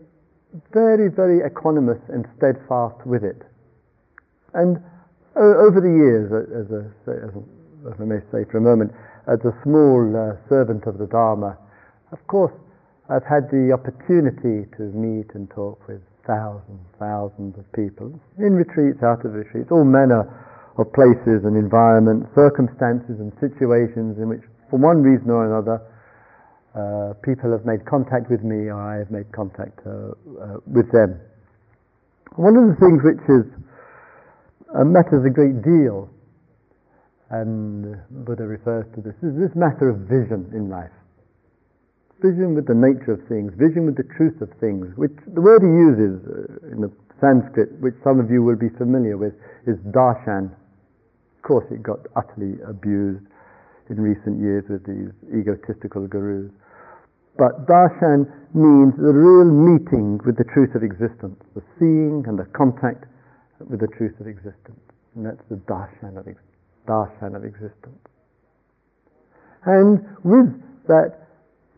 very, 0.73 1.09
very 1.09 1.47
equanimous 1.47 2.01
and 2.09 2.25
steadfast 2.37 3.05
with 3.05 3.23
it. 3.23 3.41
And 4.53 4.81
over 5.35 5.79
the 5.83 5.91
years, 5.91 6.31
as, 6.31 6.67
a, 6.71 6.81
as, 7.11 7.31
I 7.99 8.05
may 8.07 8.23
say 8.31 8.47
for 8.49 8.57
a 8.57 8.65
moment, 8.65 8.91
as 9.27 9.39
a 9.43 9.51
small 9.63 9.99
uh, 10.15 10.39
servant 10.47 10.87
of 10.87 10.97
the 10.97 11.07
Dharma, 11.07 11.57
of 12.11 12.19
course, 12.27 12.53
I've 13.09 13.25
had 13.27 13.51
the 13.51 13.75
opportunity 13.75 14.65
to 14.77 14.83
meet 14.95 15.29
and 15.35 15.49
talk 15.51 15.77
with 15.87 16.01
thousands, 16.25 16.81
thousands 16.97 17.53
of 17.57 17.65
people 17.73 18.09
in 18.39 18.57
retreats, 18.57 19.03
out 19.03 19.25
of 19.25 19.33
retreats, 19.33 19.69
all 19.69 19.85
manner 19.85 20.25
of 20.77 20.91
places 20.91 21.45
and 21.45 21.53
environments, 21.55 22.27
circumstances 22.33 23.21
and 23.21 23.31
situations 23.37 24.17
in 24.17 24.29
which, 24.29 24.41
for 24.69 24.79
one 24.79 25.03
reason 25.03 25.29
or 25.29 25.45
another, 25.45 25.77
uh, 26.75 27.13
people 27.23 27.51
have 27.51 27.63
made 27.63 27.85
contact 27.85 28.27
with 28.29 28.43
me 28.43 28.67
or 28.67 28.75
I 28.75 28.99
have 28.99 29.11
made 29.11 29.31
contact 29.31 29.79
uh, 29.85 30.11
uh, 30.11 30.59
with 30.67 30.91
them. 30.91 31.19
One 32.35 32.57
of 32.57 32.67
the 32.67 32.77
things 32.81 32.99
which 33.05 33.23
is 33.31 33.47
uh, 34.75 34.83
matters 34.83 35.25
a 35.25 35.31
great 35.31 35.63
deal, 35.63 36.09
and 37.31 37.95
Buddha 38.25 38.43
refers 38.43 38.85
to 38.95 39.01
this, 39.01 39.15
is 39.23 39.39
this 39.39 39.55
matter 39.55 39.89
of 39.89 40.05
vision 40.05 40.51
in 40.53 40.69
life 40.69 40.91
vision 42.23 42.55
with 42.55 42.67
the 42.67 42.77
nature 42.77 43.11
of 43.11 43.21
things, 43.27 43.51
vision 43.59 43.85
with 43.85 43.97
the 43.99 44.07
truth 44.15 44.39
of 44.39 44.47
things, 44.57 44.87
which 44.95 45.13
the 45.35 45.41
word 45.41 45.61
he 45.61 45.69
uses 45.69 46.15
uh, 46.25 46.73
in 46.73 46.79
the 46.79 46.91
Sanskrit, 47.19 47.75
which 47.79 47.95
some 48.03 48.19
of 48.19 48.31
you 48.31 48.43
will 48.43 48.55
be 48.57 48.71
familiar 48.77 49.17
with, 49.17 49.33
is 49.67 49.75
darshan. 49.91 50.49
Of 50.49 51.41
course, 51.43 51.65
it 51.71 51.83
got 51.83 51.99
utterly 52.15 52.59
abused 52.63 53.23
in 53.89 53.99
recent 53.99 54.39
years 54.41 54.65
with 54.67 54.83
these 54.87 55.13
egotistical 55.29 56.07
gurus. 56.07 56.51
But 57.37 57.67
darshan 57.67 58.25
means 58.55 58.95
the 58.95 59.11
real 59.11 59.51
meeting 59.51 60.19
with 60.25 60.39
the 60.39 60.47
truth 60.55 60.73
of 60.73 60.83
existence, 60.83 61.37
the 61.53 61.61
seeing 61.77 62.23
and 62.27 62.39
the 62.39 62.47
contact 62.55 63.05
with 63.59 63.79
the 63.79 63.87
truth 63.97 64.19
of 64.19 64.27
existence. 64.27 64.79
And 65.15 65.25
that's 65.25 65.43
the 65.49 65.55
darshan 65.55 66.17
of, 66.17 66.27
darshan 66.87 67.35
of 67.35 67.43
existence. 67.45 67.99
And 69.65 70.05
with 70.23 70.51
that 70.87 71.27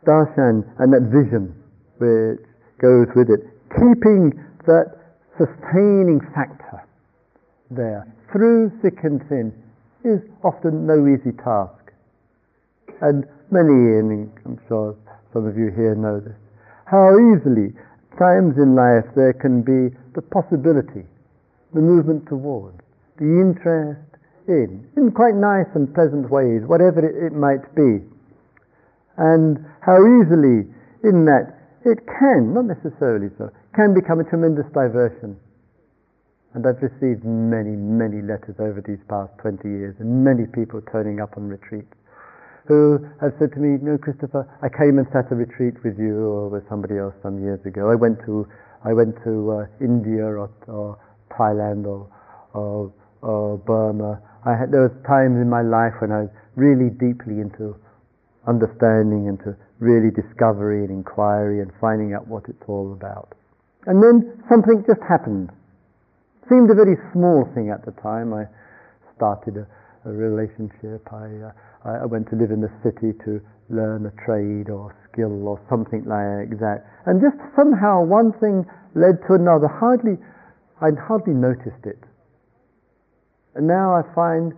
darshan 0.06 0.68
and 0.80 0.94
that 0.94 1.08
vision 1.12 1.56
which 1.98 2.44
goes 2.82 3.08
with 3.16 3.30
it, 3.30 3.42
keeping 3.74 4.34
that 4.66 4.98
sustaining 5.38 6.20
factor 6.34 6.84
there 7.72 8.08
through 8.32 8.72
thick 8.82 9.04
and 9.04 9.22
thin 9.30 9.54
is 10.04 10.22
often 10.44 10.86
no 10.86 11.08
easy 11.08 11.32
task. 11.44 11.92
And 13.02 13.26
many, 13.52 14.00
and 14.00 14.32
I'm 14.46 14.60
sure 14.68 14.96
some 15.34 15.46
of 15.46 15.58
you 15.58 15.72
here 15.76 15.96
know 15.96 16.20
this. 16.20 16.36
How 16.86 17.12
easily, 17.36 17.76
times 18.18 18.56
in 18.58 18.76
life, 18.76 19.06
there 19.16 19.34
can 19.34 19.62
be 19.62 19.96
the 20.16 20.22
possibility, 20.22 21.06
the 21.74 21.82
movement 21.82 22.28
towards, 22.28 22.80
the 23.18 23.28
interest 23.28 24.08
in, 24.48 24.88
in 24.96 25.12
quite 25.12 25.36
nice 25.36 25.68
and 25.76 25.92
pleasant 25.94 26.32
ways, 26.32 26.64
whatever 26.64 27.04
it, 27.04 27.16
it 27.32 27.36
might 27.36 27.64
be. 27.76 28.00
And 29.18 29.60
how 29.82 29.98
easily, 30.22 30.70
in 31.04 31.26
that, 31.26 31.58
it 31.84 32.00
can, 32.08 32.54
not 32.54 32.66
necessarily 32.66 33.28
so, 33.38 33.50
can 33.76 33.94
become 33.94 34.20
a 34.20 34.28
tremendous 34.28 34.66
diversion. 34.74 35.36
And 36.54 36.66
I've 36.66 36.82
received 36.82 37.26
many, 37.26 37.76
many 37.76 38.22
letters 38.24 38.56
over 38.60 38.82
these 38.82 39.02
past 39.10 39.34
20 39.42 39.68
years, 39.68 39.96
and 40.00 40.24
many 40.24 40.48
people 40.48 40.82
turning 40.92 41.20
up 41.20 41.38
on 41.38 41.50
retreats 41.50 41.94
who 42.68 43.00
have 43.22 43.32
said 43.40 43.54
to 43.54 43.60
me, 43.60 43.80
"No, 43.82 43.98
Christopher, 43.98 44.44
I 44.62 44.68
came 44.68 45.00
and 45.00 45.08
sat 45.14 45.32
a 45.32 45.36
retreat 45.36 45.82
with 45.84 45.98
you 45.98 46.20
or 46.28 46.50
with 46.50 46.68
somebody 46.68 46.98
else 46.98 47.16
some 47.24 47.40
years 47.40 47.64
ago. 47.66 47.90
I 47.90 47.96
went 47.96 48.20
to 48.26 48.48
I 48.84 48.94
went 48.94 49.16
to 49.24 49.52
uh, 49.52 49.66
India 49.80 50.24
or, 50.26 50.50
or 50.68 50.98
Thailand 51.38 51.86
or, 51.86 52.10
or, 52.54 52.92
or 53.22 53.58
Burma. 53.60 54.20
I 54.46 54.58
had 54.58 54.72
there 54.72 54.82
was 54.82 54.96
times 55.06 55.38
in 55.38 55.50
my 55.50 55.62
life 55.62 55.94
when 56.00 56.12
I 56.12 56.26
was 56.26 56.32
really 56.56 56.90
deeply 56.90 57.40
into 57.40 57.76
understanding, 58.48 59.28
into 59.28 59.56
really 59.80 60.10
discovery 60.10 60.82
and 60.82 60.90
inquiry 60.90 61.62
and 61.62 61.72
finding 61.80 62.14
out 62.14 62.28
what 62.28 62.44
it's 62.48 62.64
all 62.68 62.94
about. 62.94 63.36
And 63.86 64.02
then 64.02 64.42
something 64.50 64.84
just 64.88 65.02
happened. 65.08 65.50
It 66.44 66.50
Seemed 66.50 66.72
a 66.72 66.76
very 66.76 66.98
small 67.14 67.46
thing 67.54 67.70
at 67.70 67.86
the 67.86 67.92
time. 68.02 68.34
I 68.34 68.46
started 69.16 69.58
a, 69.58 69.68
a 70.10 70.12
relationship. 70.12 71.06
I 71.12 71.52
uh, 71.52 71.52
I 71.88 72.06
went 72.06 72.30
to 72.30 72.36
live 72.36 72.52
in 72.52 72.60
the 72.60 72.72
city 72.84 73.14
to 73.24 73.40
learn 73.70 74.06
a 74.06 74.14
trade 74.26 74.70
or 74.70 74.96
skill 75.08 75.48
or 75.48 75.60
something 75.70 76.04
like 76.04 76.60
that. 76.60 76.84
And 77.06 77.22
just 77.22 77.38
somehow 77.56 78.04
one 78.04 78.34
thing 78.40 78.66
led 78.96 79.24
to 79.28 79.36
another. 79.36 79.68
Hardly, 79.68 80.18
I'd 80.82 80.98
hardly 80.98 81.34
noticed 81.34 81.86
it. 81.86 82.00
And 83.56 83.66
now 83.66 83.96
I 83.96 84.04
find 84.14 84.54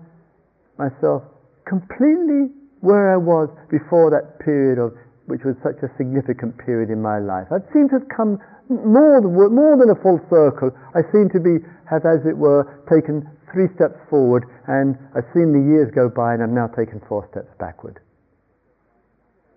myself 0.77 1.23
completely 1.65 2.51
where 2.81 3.13
I 3.13 3.17
was 3.17 3.49
before 3.69 4.11
that 4.11 4.39
period 4.43 4.79
of 4.79 4.93
which 5.29 5.45
was 5.45 5.55
such 5.61 5.77
a 5.85 5.89
significant 5.95 6.57
period 6.57 6.89
in 6.89 7.01
my 7.01 7.19
life. 7.19 7.47
I 7.53 7.61
seem 7.71 7.87
to 7.93 8.01
have 8.01 8.09
come 8.09 8.41
more 8.67 9.21
than, 9.21 9.33
more 9.33 9.77
than 9.77 9.93
a 9.93 9.99
full 10.01 10.17
circle. 10.29 10.73
I 10.97 11.05
seem 11.13 11.29
to 11.29 11.39
be 11.39 11.61
have, 11.85 12.05
as 12.05 12.25
it 12.25 12.35
were, 12.35 12.65
taken 12.89 13.29
three 13.53 13.69
steps 13.75 13.97
forward, 14.09 14.45
and 14.67 14.97
I've 15.15 15.29
seen 15.33 15.53
the 15.53 15.61
years 15.61 15.93
go 15.93 16.09
by, 16.09 16.33
and 16.33 16.41
I'm 16.41 16.53
now 16.53 16.67
taken 16.67 17.01
four 17.07 17.27
steps 17.31 17.49
backward. 17.59 17.99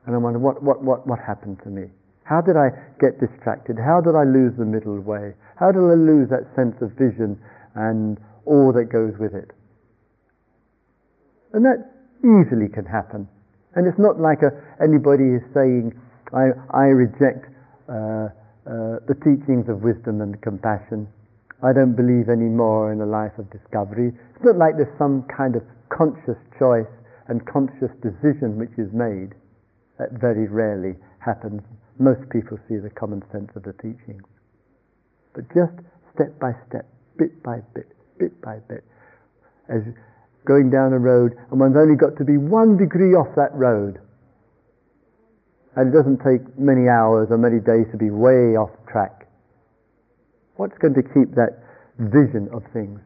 And 0.07 0.15
I 0.15 0.19
wonder 0.19 0.39
what, 0.39 0.63
what, 0.63 0.83
what, 0.83 1.07
what 1.07 1.19
happened 1.19 1.59
to 1.65 1.71
me? 1.71 1.89
How 2.25 2.41
did 2.41 2.57
I 2.57 2.71
get 3.01 3.19
distracted? 3.19 3.77
How 3.79 4.01
did 4.01 4.15
I 4.15 4.25
lose 4.25 4.55
the 4.57 4.65
middle 4.65 5.01
way? 5.01 5.35
How 5.59 5.73
did 5.73 5.83
I 5.83 5.99
lose 5.99 6.29
that 6.31 6.47
sense 6.55 6.77
of 6.81 6.93
vision 6.93 7.39
and 7.75 8.19
all 8.47 8.73
that 8.73 8.91
goes 8.91 9.15
with 9.19 9.35
it? 9.35 9.51
And 11.53 11.65
that 11.65 11.93
easily 12.23 12.69
can 12.69 12.87
happen. 12.87 13.29
And 13.75 13.87
it's 13.87 13.99
not 13.99 14.21
like 14.21 14.43
a, 14.43 14.53
anybody 14.83 15.37
is 15.37 15.45
saying, 15.55 15.93
I, 16.33 16.55
I 16.73 16.87
reject 16.93 17.49
uh, 17.89 18.33
uh, 18.65 19.03
the 19.09 19.17
teachings 19.25 19.69
of 19.69 19.83
wisdom 19.83 20.21
and 20.21 20.41
compassion. 20.41 21.09
I 21.63 21.73
don't 21.73 21.95
believe 21.95 22.29
anymore 22.29 22.93
in 22.93 23.01
a 23.01 23.07
life 23.07 23.39
of 23.39 23.51
discovery. 23.51 24.13
It's 24.35 24.45
not 24.45 24.57
like 24.57 24.77
there's 24.77 24.99
some 24.99 25.25
kind 25.31 25.57
of 25.57 25.63
conscious 25.91 26.39
choice 26.59 26.91
and 27.29 27.45
conscious 27.47 27.93
decision 28.03 28.59
which 28.59 28.75
is 28.79 28.91
made. 28.93 29.35
That 29.99 30.13
very 30.19 30.49
rarely 30.49 30.97
happens. 31.19 31.63
Most 31.99 32.29
people 32.31 32.59
see 32.69 32.77
the 32.77 32.91
common 32.91 33.23
sense 33.33 33.51
of 33.55 33.63
the 33.63 33.73
teachings. 33.75 34.23
But 35.35 35.49
just 35.55 35.73
step 36.15 36.39
by 36.39 36.53
step, 36.69 36.87
bit 37.19 37.43
by 37.43 37.61
bit, 37.75 37.89
bit 38.19 38.41
by 38.43 38.59
bit, 38.69 38.85
as 39.69 39.83
going 40.45 40.71
down 40.71 40.93
a 40.93 40.99
road, 40.99 41.33
and 41.51 41.61
one's 41.61 41.77
only 41.77 41.97
got 41.97 42.17
to 42.19 42.25
be 42.25 42.37
one 42.37 42.77
degree 42.77 43.15
off 43.15 43.35
that 43.37 43.55
road. 43.55 44.01
And 45.77 45.89
it 45.89 45.97
doesn't 45.97 46.19
take 46.19 46.45
many 46.59 46.89
hours 46.89 47.29
or 47.31 47.39
many 47.39 47.61
days 47.61 47.87
to 47.93 47.97
be 47.97 48.11
way 48.11 48.57
off 48.61 48.71
track. 48.91 49.27
What's 50.57 50.77
going 50.79 50.95
to 50.95 51.03
keep 51.03 51.35
that 51.35 51.65
vision 51.99 52.49
of 52.53 52.63
things 52.73 53.01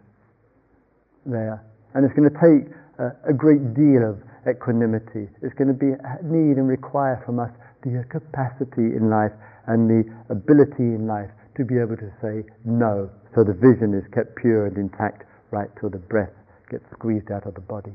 there? 1.24 1.62
And 1.94 2.04
it's 2.04 2.14
going 2.14 2.28
to 2.28 2.38
take 2.42 2.74
a, 2.98 3.32
great 3.32 3.74
deal 3.74 4.02
of 4.04 4.22
equanimity. 4.48 5.28
It's 5.42 5.54
going 5.54 5.68
to 5.68 5.76
be 5.76 5.92
need 6.24 6.56
and 6.56 6.68
require 6.68 7.22
from 7.24 7.38
us 7.38 7.50
the 7.82 8.04
capacity 8.08 8.96
in 8.96 9.10
life 9.10 9.32
and 9.66 9.88
the 9.88 10.02
ability 10.30 10.96
in 10.96 11.06
life 11.06 11.30
to 11.56 11.64
be 11.64 11.78
able 11.78 11.96
to 11.96 12.10
say 12.20 12.44
no, 12.64 13.10
so 13.34 13.44
the 13.44 13.54
vision 13.54 13.94
is 13.94 14.04
kept 14.12 14.36
pure 14.36 14.66
and 14.66 14.76
intact 14.76 15.24
right 15.50 15.68
till 15.80 15.90
the 15.90 15.98
breath 15.98 16.32
gets 16.70 16.84
squeezed 16.92 17.30
out 17.30 17.46
of 17.46 17.54
the 17.54 17.60
body. 17.60 17.94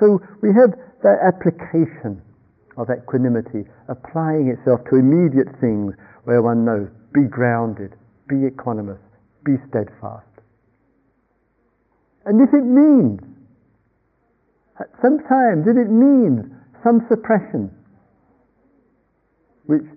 So 0.00 0.20
we 0.42 0.54
have 0.54 0.78
that 1.02 1.18
application 1.26 2.22
of 2.76 2.86
equanimity 2.90 3.66
applying 3.88 4.48
itself 4.48 4.80
to 4.90 4.96
immediate 4.96 5.50
things 5.60 5.94
where 6.24 6.40
one 6.40 6.64
knows 6.64 6.88
be 7.12 7.26
grounded, 7.26 7.96
be 8.28 8.46
equanimous, 8.46 9.02
be 9.44 9.56
steadfast. 9.68 10.27
And 12.28 12.44
if 12.44 12.52
it 12.52 12.68
means, 12.68 13.24
sometimes 15.00 15.64
if 15.64 15.80
it 15.80 15.88
means 15.88 16.44
some 16.84 17.00
suppression, 17.08 17.72
which 19.64 19.88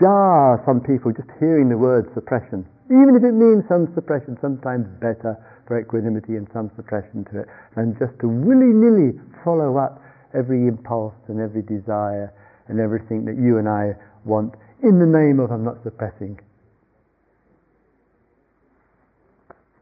jars 0.00 0.64
some 0.64 0.80
people 0.80 1.12
just 1.12 1.28
hearing 1.36 1.68
the 1.68 1.76
word 1.76 2.08
suppression, 2.16 2.64
even 2.88 3.12
if 3.12 3.20
it 3.28 3.36
means 3.36 3.68
some 3.68 3.92
suppression, 3.92 4.40
sometimes 4.40 4.88
better 5.04 5.36
for 5.68 5.76
equanimity 5.76 6.40
and 6.40 6.48
some 6.56 6.72
suppression 6.76 7.28
to 7.28 7.44
it, 7.44 7.46
than 7.76 7.92
just 8.00 8.16
to 8.24 8.26
willy-nilly 8.26 9.20
follow 9.44 9.76
up 9.76 10.00
every 10.32 10.64
impulse 10.68 11.14
and 11.28 11.44
every 11.44 11.60
desire 11.60 12.32
and 12.68 12.80
everything 12.80 13.26
that 13.28 13.36
you 13.36 13.58
and 13.58 13.68
I 13.68 13.92
want 14.24 14.54
in 14.82 14.98
the 14.98 15.04
name 15.04 15.40
of 15.44 15.52
I'm 15.52 15.64
not 15.64 15.84
suppressing. 15.84 16.40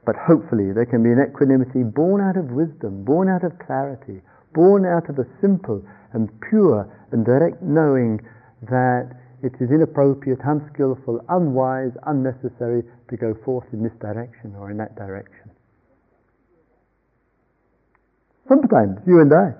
But 0.05 0.17
hopefully 0.17 0.73
there 0.73 0.87
can 0.87 1.03
be 1.03 1.11
an 1.11 1.21
equanimity 1.21 1.83
born 1.83 2.21
out 2.21 2.37
of 2.37 2.51
wisdom, 2.51 3.05
born 3.05 3.29
out 3.29 3.45
of 3.45 3.59
clarity, 3.59 4.21
born 4.53 4.85
out 4.85 5.09
of 5.09 5.19
a 5.19 5.27
simple 5.41 5.83
and 6.13 6.29
pure 6.49 6.87
and 7.11 7.25
direct 7.25 7.63
knowing 7.63 8.21
that 8.69 9.17
it 9.43 9.53
is 9.61 9.71
inappropriate, 9.71 10.41
unskillful, 10.45 11.21
unwise, 11.29 11.93
unnecessary 12.07 12.83
to 13.11 13.17
go 13.17 13.35
forth 13.45 13.67
in 13.73 13.83
this 13.83 13.93
direction 14.01 14.55
or 14.57 14.71
in 14.71 14.77
that 14.79 14.97
direction. 14.97 15.51
Sometimes, 18.49 18.99
you 19.07 19.21
and 19.21 19.33
I, 19.33 19.53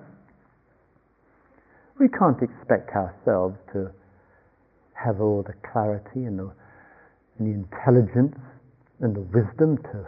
we 1.99 2.09
can't 2.09 2.41
expect 2.43 2.91
ourselves 2.97 3.57
to 3.73 3.91
have 4.95 5.21
all 5.21 5.43
the 5.43 5.55
clarity 5.73 6.25
and 6.25 6.39
the, 6.39 6.53
and 7.39 7.49
the 7.49 7.53
intelligence 7.53 8.37
and 9.01 9.15
the 9.15 9.21
wisdom 9.21 9.79
to 9.79 10.07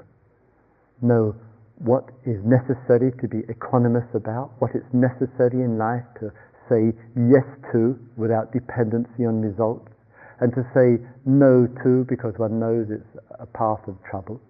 know 1.02 1.34
what 1.78 2.08
is 2.24 2.40
necessary 2.44 3.12
to 3.20 3.28
be 3.28 3.44
equanimous 3.52 4.08
about, 4.14 4.50
what 4.58 4.72
is 4.74 4.84
necessary 4.92 5.60
in 5.60 5.76
life 5.76 6.04
to 6.20 6.32
say 6.68 6.92
yes 7.14 7.44
to 7.72 7.98
without 8.16 8.52
dependency 8.52 9.24
on 9.24 9.40
results, 9.40 9.92
and 10.40 10.52
to 10.54 10.64
say 10.72 11.00
no 11.24 11.68
to 11.84 12.04
because 12.08 12.34
one 12.36 12.58
knows 12.58 12.88
it's 12.90 13.12
a 13.40 13.46
path 13.46 13.80
of 13.88 13.96
trouble. 14.08 14.40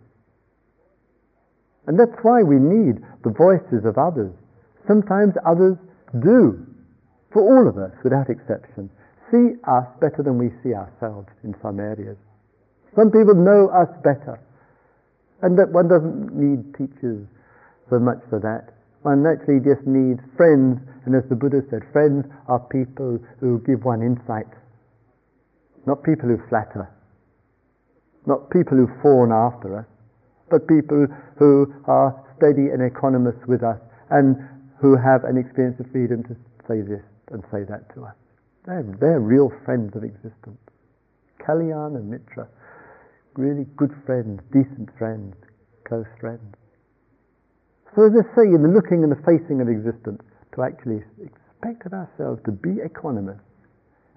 And 1.87 1.99
that's 1.99 2.19
why 2.23 2.43
we 2.43 2.59
need 2.59 3.03
the 3.23 3.31
voices 3.31 3.87
of 3.87 3.99
others. 3.99 4.35
Sometimes 4.87 5.35
others 5.47 5.77
do, 6.23 6.67
for 7.33 7.43
all 7.43 7.69
of 7.69 7.79
us 7.79 7.95
without 8.03 8.31
exception 8.31 8.91
see 9.31 9.59
us 9.67 9.87
better 10.01 10.23
than 10.23 10.39
we 10.39 10.51
see 10.63 10.75
ourselves 10.75 11.29
in 11.43 11.55
some 11.63 11.81
areas. 11.81 12.17
Some 12.95 13.11
people 13.11 13.35
know 13.35 13.69
us 13.69 13.91
better. 14.03 14.39
And 15.43 15.59
that 15.59 15.71
one 15.71 15.89
doesn't 15.89 16.33
need 16.33 16.75
teachers 16.75 17.27
so 17.91 17.99
much 17.99 18.19
for 18.31 18.41
that. 18.41 18.75
One 19.03 19.27
actually 19.27 19.61
just 19.61 19.87
needs 19.87 20.21
friends, 20.37 20.81
and 21.05 21.15
as 21.15 21.23
the 21.29 21.37
Buddha 21.37 21.63
said, 21.71 21.83
friends 21.93 22.27
are 22.49 22.59
people 22.59 23.19
who 23.39 23.63
give 23.63 23.85
one 23.85 24.03
insight, 24.03 24.51
not 25.87 26.03
people 26.03 26.29
who 26.29 26.39
flatter, 26.49 26.91
not 28.27 28.51
people 28.51 28.77
who 28.77 28.89
fawn 29.03 29.31
after 29.31 29.79
us, 29.79 29.87
but 30.51 30.67
people 30.67 31.07
who 31.39 31.73
are 31.87 32.11
steady 32.37 32.75
and 32.75 32.83
equanimous 32.83 33.39
with 33.47 33.63
us 33.63 33.79
and 34.11 34.37
who 34.81 34.97
have 34.97 35.25
an 35.25 35.37
experience 35.39 35.79
of 35.81 35.87
freedom 35.91 36.23
to 36.25 36.35
say 36.69 36.83
this 36.83 37.03
and 37.31 37.43
say 37.51 37.63
that 37.65 37.87
to 37.95 38.05
us. 38.05 38.15
They're, 38.67 38.85
they're 39.01 39.21
real 39.21 39.51
friends 39.65 39.95
of 39.95 40.03
existence. 40.03 40.59
Kalyana 41.39 42.03
Mitra, 42.03 42.49
really 43.39 43.67
good 43.77 43.93
friends, 44.05 44.41
decent 44.53 44.91
friends, 44.99 45.35
close 45.87 46.07
friends. 46.21 46.55
So 47.95 48.07
as 48.07 48.13
I 48.13 48.25
say, 48.37 48.49
in 48.49 48.63
the 48.63 48.69
looking 48.69 49.03
and 49.03 49.13
the 49.13 49.23
facing 49.25 49.61
of 49.61 49.69
existence, 49.69 50.23
to 50.55 50.63
actually 50.63 51.05
expected 51.21 51.93
ourselves 51.93 52.41
to 52.45 52.53
be 52.53 52.81
equanimous 52.81 53.41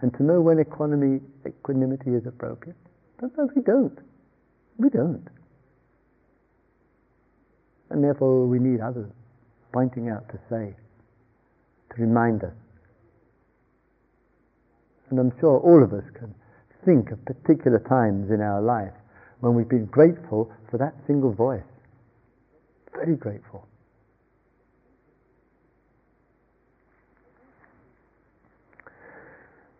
and 0.01 0.13
to 0.15 0.23
know 0.23 0.41
when 0.41 0.59
equanimity, 0.59 1.23
equanimity 1.45 2.11
is 2.11 2.25
appropriate. 2.25 2.77
Sometimes 3.19 3.51
we 3.55 3.61
don't. 3.61 3.99
We 4.77 4.89
don't. 4.89 5.27
And 7.89 8.03
therefore 8.03 8.47
we 8.47 8.59
need 8.59 8.79
others 8.79 9.11
pointing 9.73 10.09
out 10.09 10.27
to 10.29 10.39
say, 10.49 10.75
to 11.95 12.01
remind 12.01 12.43
us. 12.43 12.53
And 15.09 15.19
I'm 15.19 15.33
sure 15.39 15.59
all 15.59 15.83
of 15.83 15.91
us 15.91 16.03
can 16.13 16.33
think 16.85 17.11
of 17.11 17.23
particular 17.25 17.79
times 17.79 18.31
in 18.31 18.41
our 18.41 18.61
life 18.61 18.93
when 19.39 19.55
we've 19.55 19.69
been 19.69 19.85
grateful 19.85 20.51
for 20.69 20.77
that 20.77 20.93
single 21.07 21.33
voice. 21.33 21.63
Very 22.93 23.15
grateful. 23.15 23.65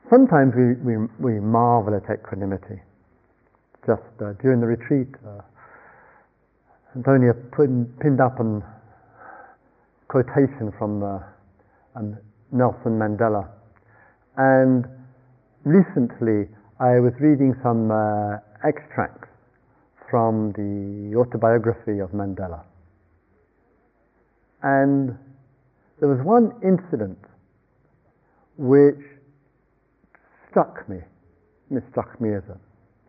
Sometimes 0.09 0.53
we, 0.55 0.73
we, 0.81 1.07
we 1.19 1.39
marvel 1.39 1.93
at 1.93 2.09
equanimity. 2.09 2.81
Just 3.85 4.01
uh, 4.21 4.33
during 4.41 4.59
the 4.59 4.65
retreat, 4.65 5.07
uh, 5.27 5.41
Antonia 6.95 7.33
put, 7.51 7.69
pinned 7.99 8.19
up 8.19 8.39
a 8.39 8.61
quotation 10.07 10.73
from 10.79 11.03
uh, 11.03 11.19
um, 11.95 12.17
Nelson 12.51 12.97
Mandela. 12.97 13.47
And 14.37 14.85
recently 15.63 16.49
I 16.79 16.97
was 16.99 17.13
reading 17.19 17.53
some 17.61 17.91
uh, 17.91 18.37
extracts 18.67 19.28
from 20.09 20.51
the 20.53 21.15
autobiography 21.17 21.99
of 21.99 22.09
Mandela. 22.11 22.63
And 24.61 25.17
there 25.99 26.09
was 26.09 26.19
one 26.23 26.51
incident 26.63 27.19
which 28.57 28.99
struck 30.49 30.87
me. 30.89 30.97
It 31.71 31.83
struck 31.91 32.19
me 32.19 32.33
as 32.33 32.43
a 32.49 32.57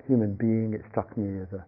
human 0.07 0.35
being, 0.35 0.75
it 0.75 0.83
struck 0.91 1.17
me 1.17 1.41
as 1.41 1.49
a 1.53 1.65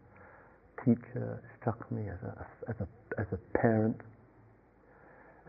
teacher, 0.85 1.43
it 1.43 1.61
struck 1.61 1.91
me 1.91 2.03
as 2.09 2.19
a, 2.23 2.47
as 2.69 2.77
a, 2.81 3.21
as 3.21 3.27
a 3.33 3.59
parent. 3.59 3.97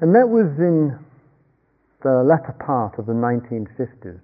And 0.02 0.15
that 0.15 0.28
was 0.28 0.48
in 0.58 0.98
the 2.04 2.24
latter 2.24 2.56
part 2.65 3.00
of 3.00 3.06
the 3.06 3.13
1950s 3.13 4.19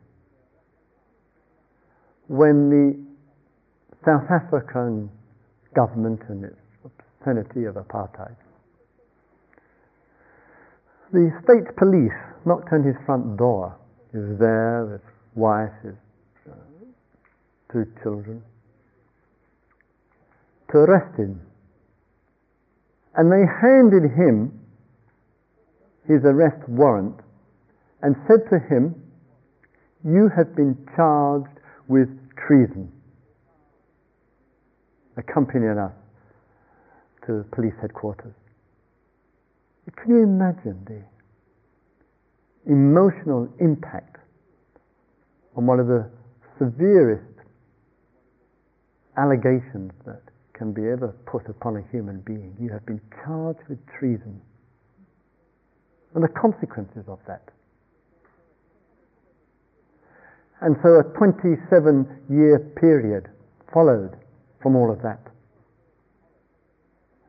when 2.28 2.69
the 2.69 2.93
South 4.06 4.30
African 4.30 5.10
government 5.79 6.19
and 6.27 6.43
its 6.43 6.59
obscenity 6.83 7.63
of 7.63 7.75
apartheid. 7.75 8.35
The 11.13 11.31
state 11.43 11.75
police 11.77 12.19
knocked 12.45 12.73
on 12.73 12.83
his 12.83 12.95
front 13.05 13.37
door. 13.37 13.77
He 14.11 14.17
was 14.17 14.37
there 14.39 14.85
with 14.91 15.01
wife, 15.35 15.71
his 15.83 15.95
uh, 16.51 16.55
two 17.71 17.85
children, 18.03 18.43
to 20.71 20.77
arrest 20.79 21.17
him. 21.17 21.39
And 23.15 23.31
they 23.31 23.45
handed 23.47 24.03
him 24.11 24.59
his 26.07 26.21
arrest 26.25 26.67
warrant 26.67 27.15
and 28.01 28.15
said 28.27 28.49
to 28.51 28.59
him, 28.59 28.95
You 30.03 30.29
have 30.35 30.55
been 30.55 30.77
charged 30.95 31.55
with 31.87 32.09
treason. 32.35 32.91
Accompanying 35.19 35.77
us 35.77 35.91
to 37.27 37.43
police 37.51 37.73
headquarters. 37.82 38.34
Can 39.95 40.12
you 40.12 40.23
imagine 40.23 40.79
the 40.86 41.03
emotional 42.71 43.49
impact 43.60 44.17
on 45.55 45.65
one 45.65 45.79
of 45.79 45.88
the 45.88 46.10
severest 46.58 47.23
allegations 49.17 49.91
that 50.05 50.21
can 50.53 50.73
be 50.73 50.82
ever 50.88 51.15
put 51.25 51.47
upon 51.49 51.77
a 51.77 51.84
human 51.91 52.19
being. 52.21 52.55
You 52.60 52.69
have 52.71 52.86
been 52.86 53.01
charged 53.23 53.60
with 53.69 53.79
treason. 53.99 54.41
And 56.13 56.23
the 56.23 56.27
consequences 56.27 57.03
of 57.08 57.19
that. 57.27 57.49
And 60.62 60.75
so 60.84 60.99
a 60.99 61.03
27 61.17 62.25
year 62.29 62.60
period 62.75 63.29
followed 63.73 64.17
from 64.62 64.76
all 64.76 64.91
of 64.91 65.02
that. 65.02 65.19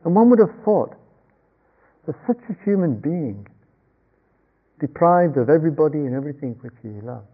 And 0.05 0.15
one 0.15 0.31
would 0.31 0.39
have 0.39 0.65
thought 0.65 0.95
that 2.07 2.17
such 2.27 2.41
a 2.49 2.65
human 2.65 2.97
being, 3.01 3.47
deprived 4.81 5.37
of 5.37 5.51
everybody 5.51 5.99
and 5.99 6.15
everything 6.15 6.57
which 6.63 6.75
he 6.83 6.89
loved, 6.89 7.27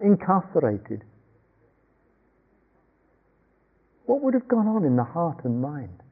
incarcerated, 0.00 1.02
what 4.06 4.22
would 4.22 4.34
have 4.34 4.48
gone 4.48 4.66
on 4.66 4.84
in 4.84 4.96
the 4.96 5.04
heart 5.04 5.44
and 5.44 5.62
mind? 5.62 6.02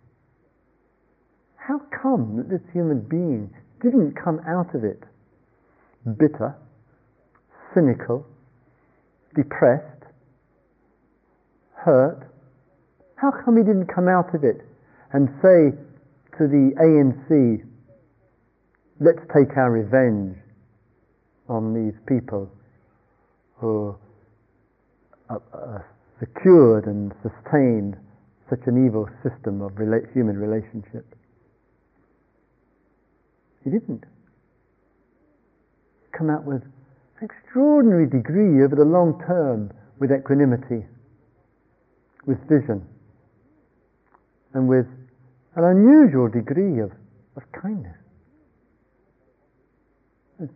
How 1.56 1.80
come 2.00 2.36
that 2.36 2.48
this 2.48 2.62
human 2.72 3.00
being 3.00 3.50
didn't 3.82 4.14
come 4.14 4.40
out 4.46 4.74
of 4.74 4.84
it 4.84 5.02
bitter, 6.16 6.54
cynical, 7.74 8.24
depressed, 9.34 9.97
hurt? 11.84 12.30
How 13.16 13.30
come 13.30 13.56
he 13.56 13.62
didn't 13.62 13.86
come 13.86 14.08
out 14.08 14.34
of 14.34 14.44
it 14.44 14.62
and 15.12 15.28
say 15.42 15.76
to 16.38 16.46
the 16.46 16.72
ANC, 16.78 17.64
let's 19.00 19.24
take 19.34 19.56
our 19.56 19.70
revenge 19.70 20.36
on 21.48 21.74
these 21.74 21.98
people 22.06 22.50
who 23.60 23.96
secured 26.20 26.86
and 26.86 27.12
sustained 27.22 27.96
such 28.48 28.60
an 28.66 28.86
evil 28.86 29.08
system 29.22 29.60
of 29.60 29.72
human 30.14 30.36
relationship. 30.38 31.04
He 33.64 33.70
didn't. 33.70 34.04
Come 36.16 36.30
out 36.30 36.44
with 36.44 36.62
an 37.20 37.28
extraordinary 37.28 38.08
degree 38.08 38.64
over 38.64 38.74
the 38.74 38.84
long 38.84 39.22
term 39.26 39.70
with 40.00 40.10
equanimity, 40.10 40.86
with 42.28 42.38
vision, 42.46 42.84
and 44.52 44.68
with 44.68 44.84
an 45.56 45.64
unusual 45.64 46.28
degree 46.28 46.78
of, 46.78 46.92
of 47.36 47.42
kindness. 47.56 47.96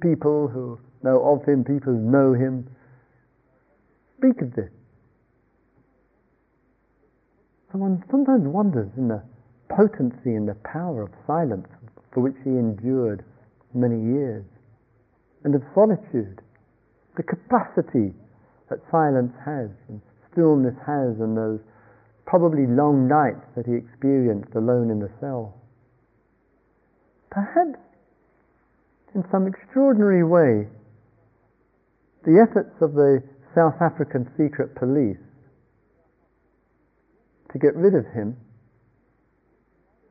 People 0.00 0.48
who 0.48 0.78
know 1.02 1.24
of 1.32 1.48
him, 1.48 1.64
people 1.64 1.94
who 1.94 1.98
know 1.98 2.34
him, 2.34 2.68
speak 4.18 4.40
of 4.42 4.54
this. 4.54 4.70
Someone 7.72 8.04
sometimes 8.10 8.46
wonders 8.46 8.90
in 8.98 9.08
the 9.08 9.22
potency 9.70 10.36
and 10.36 10.46
the 10.46 10.56
power 10.62 11.02
of 11.02 11.10
silence 11.26 11.66
for 12.12 12.20
which 12.20 12.36
he 12.44 12.50
endured 12.50 13.24
many 13.72 13.96
years, 13.96 14.44
and 15.44 15.54
of 15.54 15.62
solitude, 15.74 16.38
the 17.16 17.22
capacity 17.22 18.12
that 18.68 18.78
silence 18.92 19.32
has 19.44 19.70
and 19.88 20.02
stillness 20.32 20.74
has, 20.86 21.20
and 21.20 21.36
those 21.36 21.60
probably 22.26 22.66
long 22.66 23.08
nights 23.08 23.44
that 23.56 23.66
he 23.66 23.74
experienced 23.74 24.54
alone 24.54 24.90
in 24.90 24.98
the 24.98 25.10
cell. 25.20 25.54
Perhaps, 27.30 27.78
in 29.14 29.24
some 29.30 29.46
extraordinary 29.46 30.24
way, 30.24 30.68
the 32.24 32.40
efforts 32.40 32.74
of 32.80 32.94
the 32.94 33.22
South 33.54 33.76
African 33.80 34.30
secret 34.36 34.74
police 34.74 35.20
to 37.52 37.58
get 37.58 37.76
rid 37.76 37.94
of 37.94 38.06
him 38.14 38.36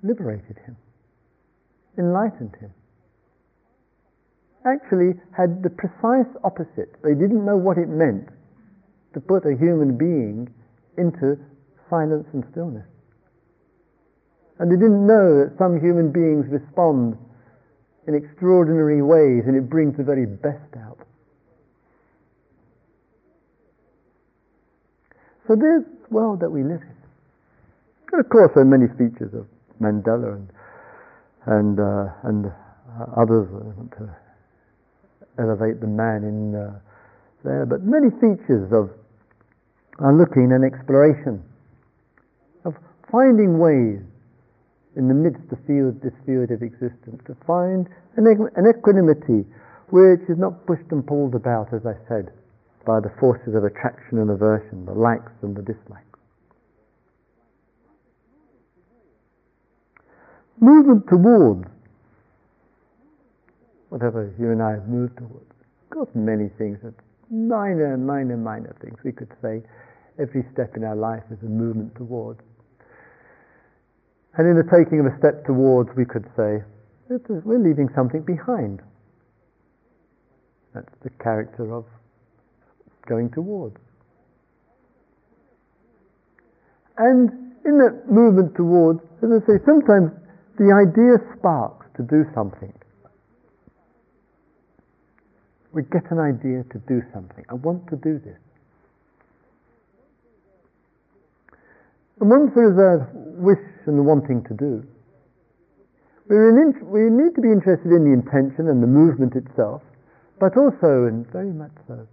liberated 0.03 0.57
him, 0.65 0.75
enlightened 1.97 2.55
him. 2.59 2.71
Actually, 4.65 5.13
had 5.35 5.63
the 5.63 5.69
precise 5.69 6.29
opposite. 6.43 6.93
They 7.03 7.13
didn't 7.13 7.45
know 7.45 7.57
what 7.57 7.77
it 7.77 7.89
meant 7.89 8.29
to 9.13 9.19
put 9.19 9.45
a 9.45 9.55
human 9.57 9.97
being 9.97 10.49
into 10.97 11.37
silence 11.89 12.27
and 12.33 12.43
stillness. 12.51 12.85
And 14.59 14.71
they 14.71 14.75
didn't 14.75 15.05
know 15.05 15.43
that 15.43 15.57
some 15.57 15.81
human 15.81 16.11
beings 16.11 16.45
respond 16.49 17.17
in 18.07 18.15
extraordinary 18.15 19.01
ways 19.01 19.43
and 19.47 19.55
it 19.55 19.69
brings 19.69 19.97
the 19.97 20.03
very 20.03 20.25
best 20.25 20.77
out. 20.77 20.99
So 25.47 25.55
this 25.55 25.83
world 26.09 26.39
that 26.41 26.49
we 26.49 26.63
live 26.63 26.81
in. 26.81 26.95
And 28.13 28.19
of 28.19 28.29
course, 28.29 28.51
there 28.53 28.63
are 28.63 28.65
many 28.65 28.87
features 28.87 29.33
of 29.33 29.47
Mandela 29.81 30.35
and 30.35 30.47
and 31.47 31.79
uh, 31.79 32.13
and 32.23 32.53
others 33.17 33.49
to 33.97 34.15
elevate 35.39 35.81
the 35.81 35.87
man 35.87 36.23
in 36.23 36.55
uh, 36.55 36.79
there, 37.43 37.65
but 37.65 37.81
many 37.81 38.11
features 38.21 38.71
of 38.71 38.91
are 40.01 40.13
looking 40.13 40.51
and 40.51 40.65
exploration 40.65 41.43
of 42.65 42.73
finding 43.11 43.59
ways 43.59 44.01
in 44.97 45.07
the 45.07 45.13
midst 45.13 45.45
of 45.51 45.59
field, 45.65 46.01
this 46.01 46.13
field 46.25 46.49
of 46.51 46.61
existence 46.61 47.21
to 47.25 47.37
find 47.45 47.87
an, 48.17 48.25
an 48.27 48.65
equanimity 48.67 49.45
which 49.93 50.21
is 50.27 50.37
not 50.37 50.65
pushed 50.65 50.89
and 50.91 51.05
pulled 51.05 51.35
about, 51.35 51.71
as 51.73 51.85
I 51.85 51.93
said, 52.09 52.33
by 52.85 52.99
the 52.99 53.11
forces 53.19 53.53
of 53.55 53.63
attraction 53.63 54.17
and 54.17 54.31
aversion, 54.31 54.85
the 54.85 54.93
likes 54.93 55.31
and 55.43 55.55
the 55.55 55.61
dislikes. 55.61 56.05
Movement 60.59 61.07
towards 61.07 61.65
whatever 63.89 64.33
you 64.39 64.51
and 64.51 64.61
I 64.61 64.71
have 64.71 64.87
moved 64.87 65.17
towards. 65.17 65.51
Got 65.89 66.15
many 66.15 66.49
things, 66.57 66.79
minor, 67.29 67.97
minor, 67.97 68.37
minor 68.37 68.75
things. 68.81 68.97
We 69.03 69.11
could 69.11 69.31
say 69.41 69.61
every 70.21 70.45
step 70.53 70.77
in 70.77 70.83
our 70.83 70.95
life 70.95 71.23
is 71.31 71.39
a 71.41 71.49
movement 71.49 71.95
towards. 71.95 72.39
And 74.37 74.47
in 74.47 74.55
the 74.55 74.63
taking 74.69 74.99
of 75.01 75.07
a 75.07 75.17
step 75.17 75.45
towards, 75.45 75.89
we 75.97 76.05
could 76.05 76.25
say, 76.37 76.63
we're 77.09 77.59
leaving 77.59 77.89
something 77.95 78.21
behind. 78.21 78.79
That's 80.73 80.93
the 81.03 81.09
character 81.21 81.73
of 81.73 81.85
going 83.07 83.29
towards. 83.31 83.75
And 86.97 87.29
in 87.65 87.77
that 87.79 88.09
movement 88.09 88.55
towards, 88.55 89.01
as 89.23 89.29
I 89.31 89.39
say, 89.45 89.59
sometimes 89.65 90.11
the 90.57 90.71
idea 90.71 91.17
sparks 91.37 91.87
to 91.97 92.03
do 92.03 92.23
something. 92.33 92.71
We 95.73 95.83
get 95.83 96.09
an 96.11 96.19
idea 96.19 96.63
to 96.71 96.79
do 96.87 97.01
something. 97.13 97.43
I 97.49 97.55
want 97.55 97.87
to 97.89 97.95
do 97.97 98.19
this. 98.19 98.37
And 102.21 102.29
once 102.29 102.51
there 102.53 102.69
is 102.69 102.77
a 102.77 103.09
wish 103.41 103.65
and 103.87 104.05
wanting 104.05 104.45
to 104.45 104.53
do, 104.53 104.85
we 106.29 106.37
need 106.37 107.33
to 107.35 107.41
be 107.41 107.49
interested 107.51 107.89
in 107.89 108.05
the 108.05 108.13
intention 108.13 108.69
and 108.69 108.77
the 108.81 108.87
movement 108.87 109.33
itself, 109.35 109.81
but 110.39 110.55
also, 110.55 111.09
and 111.09 111.25
very 111.33 111.51
much 111.51 111.73
so, 111.87 112.07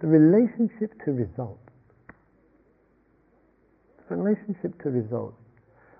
the 0.00 0.08
relationship 0.08 0.90
to 1.04 1.12
result. 1.12 1.60
The 4.08 4.16
relationship 4.16 4.82
to 4.82 4.88
result. 4.88 5.34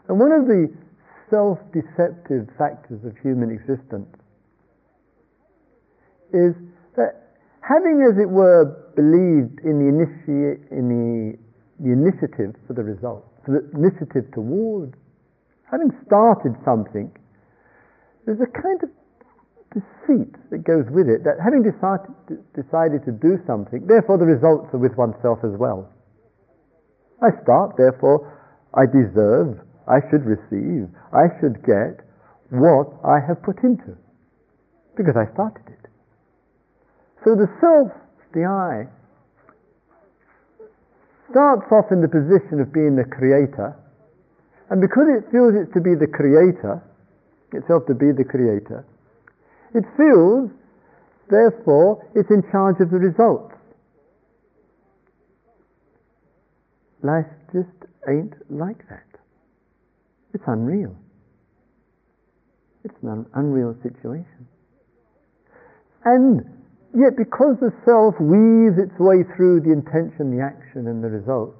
And 0.09 0.19
one 0.19 0.33
of 0.33 0.49
the 0.49 0.73
self-deceptive 1.31 2.49
factors 2.57 3.05
of 3.05 3.17
human 3.23 3.53
existence 3.53 4.09
is 6.33 6.57
that 6.97 7.37
having, 7.61 8.01
as 8.01 8.19
it 8.19 8.29
were, 8.29 8.65
believed 8.97 9.61
in 9.61 9.77
the, 9.77 9.89
initi- 9.93 10.73
in 10.73 10.89
the, 10.89 11.37
the 11.85 11.93
initiative 11.93 12.57
for 12.67 12.73
the 12.73 12.83
result, 12.83 13.32
the 13.47 13.65
initiative 13.75 14.31
towards. 14.33 14.95
Having 15.71 15.93
started 16.07 16.55
something, 16.65 17.11
there's 18.27 18.41
a 18.41 18.51
kind 18.51 18.83
of 18.83 18.91
deceit 19.73 20.37
that 20.51 20.65
goes 20.65 20.85
with 20.93 21.09
it 21.09 21.25
that 21.25 21.41
having 21.41 21.65
decided, 21.65 22.13
decided 22.53 23.05
to 23.09 23.13
do 23.13 23.41
something, 23.47 23.87
therefore 23.87 24.19
the 24.19 24.29
results 24.29 24.69
are 24.73 24.79
with 24.79 24.93
oneself 24.97 25.41
as 25.43 25.57
well. 25.57 25.89
I 27.23 27.31
start, 27.43 27.77
therefore 27.77 28.29
I 28.75 28.85
deserve, 28.85 29.61
I 29.89 30.05
should 30.11 30.25
receive, 30.25 30.93
I 31.13 31.33
should 31.41 31.65
get 31.65 32.05
what 32.51 32.93
I 33.01 33.19
have 33.27 33.43
put 33.43 33.65
into 33.65 33.97
because 34.97 35.17
I 35.17 35.33
started 35.33 35.65
it. 35.67 35.89
So 37.25 37.35
the 37.35 37.49
self, 37.61 37.91
the 38.35 38.45
I, 38.45 38.91
starts 41.33 41.67
off 41.73 41.91
in 41.91 42.05
the 42.05 42.09
position 42.09 42.61
of 42.61 42.73
being 42.73 42.95
the 42.95 43.09
creator, 43.09 43.75
and 44.71 44.81
because 44.81 45.09
it 45.09 45.27
feels 45.33 45.57
it's 45.57 45.73
to 45.75 45.81
be 45.81 45.97
the 45.97 46.07
creator, 46.07 46.81
itself 47.53 47.85
to 47.89 47.95
be 47.97 48.13
the 48.13 48.25
creator, 48.25 48.85
it 49.75 49.85
feels, 49.97 50.53
therefore, 51.29 52.05
it's 52.15 52.31
in 52.31 52.45
charge 52.53 52.77
of 52.81 52.93
the 52.93 53.01
results. 53.01 53.57
Life 57.03 57.27
just 57.53 57.69
ain't 58.09 58.35
like 58.49 58.87
that. 58.89 59.09
It's 60.35 60.45
unreal. 60.47 60.95
It's 62.85 62.95
an 63.03 63.27
unreal 63.35 63.75
situation. 63.83 64.47
And 66.05 66.62
Yet 66.95 67.17
because 67.17 67.57
the 67.61 67.73
self 67.89 68.21
weaves 68.21 68.77
its 68.77 68.93
way 69.01 69.25
through 69.35 69.65
the 69.65 69.73
intention, 69.73 70.37
the 70.37 70.45
action 70.45 70.87
and 70.87 71.03
the 71.03 71.09
result, 71.09 71.57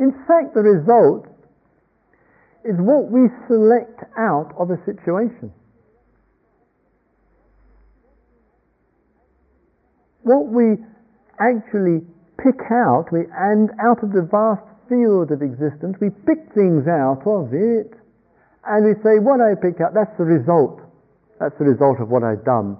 in 0.00 0.10
fact 0.26 0.54
the 0.54 0.66
result 0.66 1.26
is 2.64 2.74
what 2.78 3.10
we 3.10 3.30
select 3.46 4.02
out 4.18 4.50
of 4.58 4.70
a 4.70 4.78
situation. 4.84 5.52
What 10.22 10.50
we 10.50 10.78
actually 11.38 12.02
pick 12.38 12.58
out, 12.70 13.10
we, 13.12 13.26
and 13.30 13.70
out 13.78 14.02
of 14.02 14.10
the 14.10 14.26
vast 14.26 14.66
field 14.88 15.30
of 15.30 15.42
existence, 15.42 15.98
we 16.00 16.10
pick 16.10 16.50
things 16.54 16.86
out 16.86 17.22
of 17.26 17.54
it, 17.54 17.94
and 18.66 18.86
we 18.86 18.94
say, 19.02 19.18
what 19.18 19.40
I 19.40 19.54
pick 19.54 19.80
out, 19.80 19.94
that's 19.94 20.14
the 20.18 20.26
result. 20.26 20.81
That's 21.42 21.58
the 21.58 21.64
result 21.64 21.98
of 21.98 22.08
what 22.08 22.22
I've 22.22 22.44
done. 22.44 22.78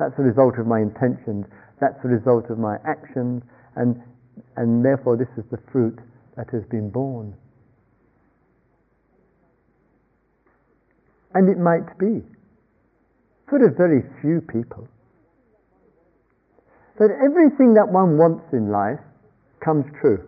That's 0.00 0.16
the 0.16 0.24
result 0.24 0.58
of 0.58 0.66
my 0.66 0.80
intentions. 0.80 1.46
That's 1.80 1.94
the 2.02 2.08
result 2.08 2.50
of 2.50 2.58
my 2.58 2.74
actions. 2.84 3.44
And, 3.76 4.02
and 4.56 4.84
therefore, 4.84 5.16
this 5.16 5.30
is 5.38 5.48
the 5.52 5.62
fruit 5.70 5.96
that 6.36 6.50
has 6.50 6.64
been 6.72 6.90
born. 6.90 7.36
And 11.34 11.48
it 11.48 11.56
might 11.56 11.96
be, 11.98 12.26
for 13.48 13.64
a 13.64 13.70
very 13.70 14.02
few 14.22 14.40
people, 14.40 14.88
that 16.98 17.14
everything 17.22 17.74
that 17.74 17.86
one 17.86 18.18
wants 18.18 18.42
in 18.52 18.72
life 18.72 18.98
comes 19.64 19.84
true. 20.00 20.26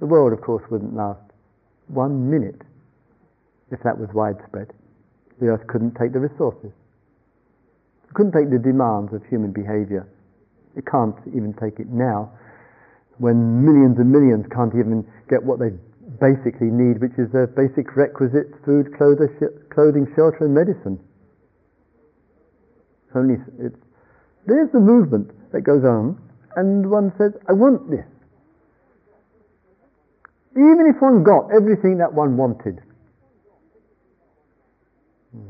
The 0.00 0.06
world, 0.06 0.34
of 0.34 0.42
course, 0.42 0.64
wouldn't 0.70 0.94
last 0.94 1.32
one 1.88 2.28
minute 2.30 2.60
if 3.70 3.80
that 3.84 3.96
was 3.96 4.10
widespread. 4.12 4.68
The 5.40 5.48
earth 5.48 5.66
couldn't 5.66 5.96
take 5.96 6.12
the 6.12 6.20
resources. 6.20 6.70
It 8.04 8.14
couldn't 8.14 8.32
take 8.32 8.50
the 8.50 8.58
demands 8.58 9.12
of 9.12 9.24
human 9.26 9.52
behavior. 9.52 10.06
It 10.76 10.84
can't 10.86 11.16
even 11.28 11.54
take 11.54 11.80
it 11.80 11.88
now 11.88 12.30
when 13.18 13.64
millions 13.64 13.98
and 13.98 14.10
millions 14.10 14.46
can't 14.52 14.74
even 14.74 15.04
get 15.28 15.42
what 15.42 15.58
they 15.58 15.70
basically 16.20 16.68
need, 16.72 17.00
which 17.00 17.16
is 17.18 17.30
their 17.32 17.46
basic 17.46 17.96
requisites 17.96 18.52
food, 18.64 18.92
clothing, 18.96 20.06
shelter, 20.16 20.44
and 20.44 20.54
medicine. 20.54 20.98
Only 23.14 23.36
it's, 23.58 23.76
there's 24.46 24.70
the 24.72 24.80
movement 24.80 25.30
that 25.52 25.62
goes 25.62 25.84
on, 25.84 26.16
and 26.56 26.90
one 26.90 27.12
says, 27.18 27.32
I 27.48 27.52
want 27.52 27.90
this. 27.90 28.06
Even 30.52 30.92
if 30.92 31.00
one 31.00 31.22
got 31.22 31.52
everything 31.54 31.98
that 31.98 32.12
one 32.12 32.36
wanted, 32.36 32.80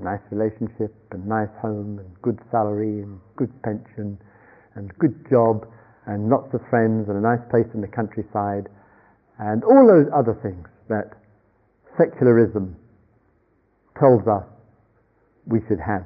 nice 0.03 0.21
relationship 0.31 0.95
and 1.13 1.27
nice 1.27 1.49
home 1.61 1.99
and 1.99 2.23
good 2.23 2.39
salary 2.51 3.01
and 3.03 3.21
good 3.37 3.51
pension 3.63 4.19
and 4.75 4.93
good 4.99 5.15
job 5.31 5.67
and 6.07 6.29
lots 6.29 6.53
of 6.55 6.61
friends 6.69 7.09
and 7.09 7.17
a 7.17 7.21
nice 7.21 7.41
place 7.51 7.67
in 7.75 7.81
the 7.81 7.89
countryside 7.89 8.69
and 9.39 9.65
all 9.65 9.87
those 9.87 10.07
other 10.15 10.39
things 10.43 10.69
that 10.89 11.17
secularism 11.97 12.77
tells 13.99 14.27
us 14.27 14.45
we 15.47 15.61
should 15.69 15.81
have. 15.81 16.05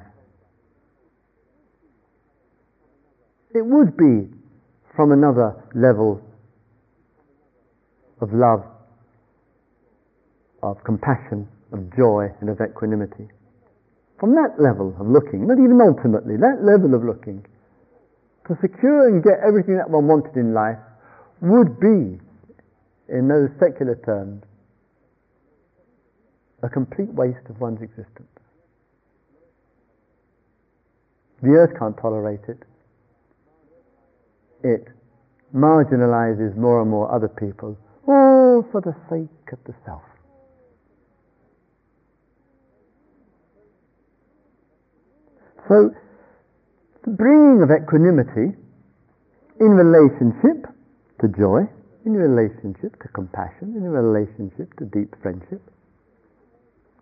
It 3.53 3.65
would 3.65 3.95
be 3.95 4.27
from 4.95 5.11
another 5.11 5.63
level 5.75 6.21
of 8.21 8.33
love, 8.33 8.63
of 10.63 10.77
compassion, 10.83 11.47
of 11.71 11.95
joy, 11.95 12.27
and 12.41 12.49
of 12.49 12.59
equanimity. 12.61 13.27
From 14.19 14.33
that 14.35 14.55
level 14.59 14.95
of 14.99 15.07
looking, 15.07 15.47
not 15.47 15.59
even 15.59 15.79
ultimately, 15.81 16.37
that 16.37 16.63
level 16.63 16.95
of 16.95 17.03
looking, 17.03 17.45
to 18.47 18.55
secure 18.61 19.07
and 19.07 19.23
get 19.23 19.39
everything 19.45 19.77
that 19.77 19.89
one 19.89 20.07
wanted 20.07 20.35
in 20.37 20.53
life 20.53 20.79
would 21.41 21.79
be, 21.79 22.19
in 23.09 23.27
those 23.27 23.49
secular 23.59 23.95
terms, 24.05 24.43
a 26.63 26.69
complete 26.69 27.13
waste 27.13 27.45
of 27.49 27.59
one's 27.59 27.81
existence. 27.81 28.29
The 31.43 31.49
earth 31.49 31.77
can't 31.77 31.97
tolerate 31.97 32.47
it. 32.47 32.63
It 34.63 34.87
marginalizes 35.53 36.55
more 36.55 36.81
and 36.81 36.89
more 36.89 37.13
other 37.13 37.27
people, 37.27 37.77
all 38.07 38.65
for 38.71 38.81
the 38.81 38.95
sake 39.09 39.51
of 39.51 39.59
the 39.65 39.75
self. 39.85 40.01
So, 45.67 45.89
the 47.05 47.11
bringing 47.11 47.61
of 47.61 47.69
equanimity 47.69 48.57
in 49.59 49.71
relationship 49.71 50.69
to 51.21 51.27
joy, 51.29 51.65
in 52.05 52.13
relationship 52.13 53.01
to 53.01 53.07
compassion, 53.09 53.73
in 53.75 53.83
relationship 53.83 54.73
to 54.77 54.85
deep 54.85 55.15
friendship, 55.21 55.61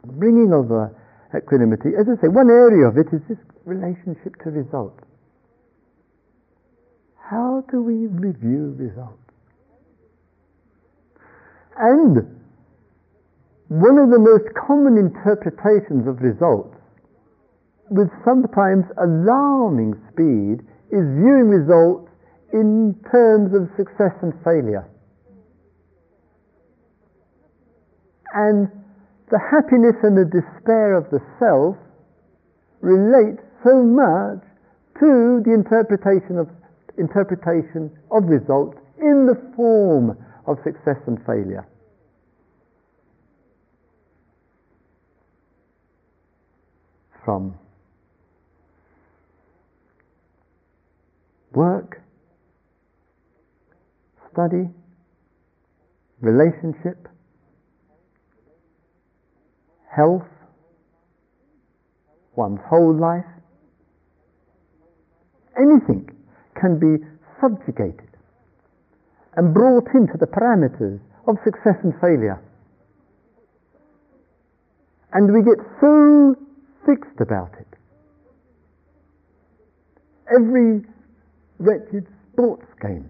bringing 0.04 0.54
of 0.54 0.72
a, 0.72 0.92
equanimity. 1.36 1.98
As 1.98 2.06
I 2.06 2.16
say, 2.22 2.30
one 2.30 2.50
area 2.50 2.88
of 2.88 2.98
it 2.98 3.10
is 3.12 3.22
this 3.28 3.42
relationship 3.66 4.38
to 4.44 4.52
results. 4.52 5.02
How 7.18 7.64
do 7.72 7.82
we 7.82 8.08
review 8.08 8.76
results? 8.78 9.18
And 11.78 12.38
one 13.70 13.98
of 13.98 14.14
the 14.14 14.20
most 14.20 14.46
common 14.54 14.98
interpretations 14.98 16.08
of 16.08 16.22
results, 16.22 16.78
with 17.94 18.10
sometimes 18.26 18.86
alarming 18.98 19.94
speed, 20.10 20.66
is 20.90 21.06
viewing 21.14 21.54
results 21.54 22.10
in 22.52 22.98
terms 23.14 23.54
of 23.54 23.70
success 23.78 24.14
and 24.26 24.34
failure. 24.44 24.90
And 28.34 28.66
the 29.30 29.38
happiness 29.38 29.94
and 30.02 30.18
the 30.18 30.26
despair 30.26 30.98
of 30.98 31.06
the 31.14 31.22
self 31.38 31.78
relate 32.82 33.38
so 33.64 33.84
much 33.86 34.42
to 35.00 35.42
the 35.46 35.54
interpretation 35.54 36.38
of 36.42 36.50
interpretation 36.98 37.94
of 38.10 38.26
results 38.26 38.78
in 38.98 39.26
the 39.26 39.38
form 39.56 40.18
of 40.46 40.58
success 40.64 40.98
and 41.06 41.18
failure. 41.26 41.66
From 47.24 47.56
work, 51.56 52.02
study, 54.32 54.70
relationship, 56.22 57.08
health, 59.96 60.26
one's 62.36 62.60
whole 62.68 62.98
life, 62.98 63.26
anything 65.58 66.10
can 66.60 66.80
be 66.80 67.04
subjugated 67.42 68.10
and 69.36 69.54
brought 69.54 69.86
into 69.94 70.14
the 70.20 70.28
parameters 70.28 71.00
of 71.28 71.36
success 71.44 71.78
and 71.84 71.94
failure. 72.02 72.42
And 75.14 75.32
we 75.32 75.44
get 75.44 75.60
so 75.80 76.36
fixed 76.86 77.22
about 77.22 77.54
it. 77.60 77.68
Every 80.34 80.82
wretched 81.60 82.08
sports 82.32 82.66
game. 82.82 83.10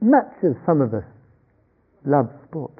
Much 0.00 0.32
as 0.44 0.54
some 0.64 0.80
of 0.80 0.94
us 0.94 1.04
love 2.04 2.30
sport, 2.48 2.72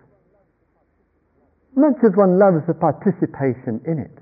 much 1.74 1.97
as 2.05 2.12
one 2.14 2.39
loves 2.39 2.66
the 2.66 2.74
participation 2.74 3.81
in 3.87 3.99
it, 3.99 4.18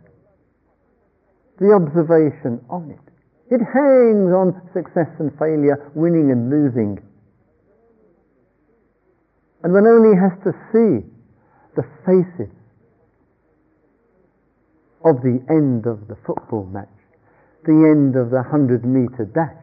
the 1.58 1.72
observation 1.72 2.60
on 2.68 2.90
it, 2.90 3.06
it 3.48 3.60
hangs 3.60 4.32
on 4.32 4.60
success 4.74 5.08
and 5.20 5.30
failure, 5.38 5.90
winning 5.94 6.30
and 6.32 6.50
losing. 6.50 6.98
And 9.62 9.72
one 9.72 9.86
only 9.86 10.16
has 10.16 10.32
to 10.44 10.52
see 10.72 11.06
the 11.76 11.84
faces 12.04 12.52
of 15.04 15.22
the 15.22 15.38
end 15.48 15.86
of 15.86 16.08
the 16.08 16.16
football 16.26 16.66
match, 16.66 16.95
the 17.66 17.90
end 17.90 18.16
of 18.16 18.30
the 18.30 18.42
100 18.42 18.84
meter 18.84 19.26
dash, 19.34 19.62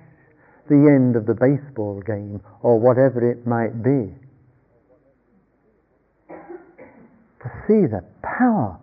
the 0.69 0.75
end 0.75 1.15
of 1.15 1.25
the 1.25 1.33
baseball 1.33 2.01
game, 2.05 2.41
or 2.61 2.79
whatever 2.79 3.23
it 3.29 3.47
might 3.47 3.81
be. 3.81 4.13
To 6.29 7.49
see 7.67 7.87
the 7.87 8.03
power 8.21 8.79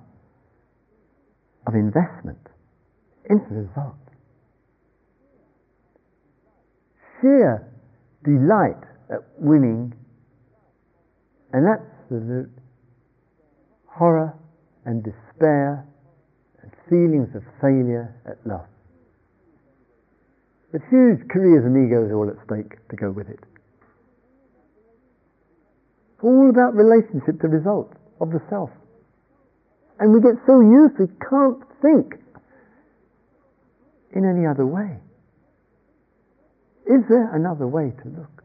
of 1.67 1.75
investment 1.75 2.41
in 3.29 3.39
the 3.49 3.69
result. 3.69 4.01
sheer 7.21 7.67
delight 8.25 8.83
at 9.11 9.21
winning 9.39 9.93
and 11.53 11.67
absolute 11.67 12.51
horror 13.87 14.35
and 14.85 15.03
despair 15.03 15.87
and 16.63 16.71
feelings 16.89 17.29
of 17.35 17.43
failure 17.61 18.15
at 18.27 18.39
loss. 18.47 18.69
With 20.73 20.83
huge 20.89 21.27
careers 21.29 21.65
and 21.65 21.75
egos 21.87 22.11
are 22.11 22.17
all 22.17 22.29
at 22.31 22.37
stake 22.47 22.79
to 22.89 22.97
go 22.97 23.11
with 23.11 23.29
it. 23.29 23.41
It's 26.15 26.23
all 26.23 26.49
about 26.51 26.75
relationship 26.75 27.41
to 27.41 27.49
results 27.49 27.97
of 28.21 28.31
the 28.31 28.41
self. 28.49 28.71
And 29.99 30.13
we 30.13 30.21
get 30.21 30.39
so 30.47 30.61
used 30.61 30.99
we 30.99 31.09
can't 31.29 31.59
think 31.83 32.15
in 34.13 34.25
any 34.25 34.47
other 34.47 34.67
way. 34.67 34.99
Is 36.87 37.03
there 37.09 37.35
another 37.35 37.67
way 37.67 37.93
to 38.03 38.09
look? 38.09 38.45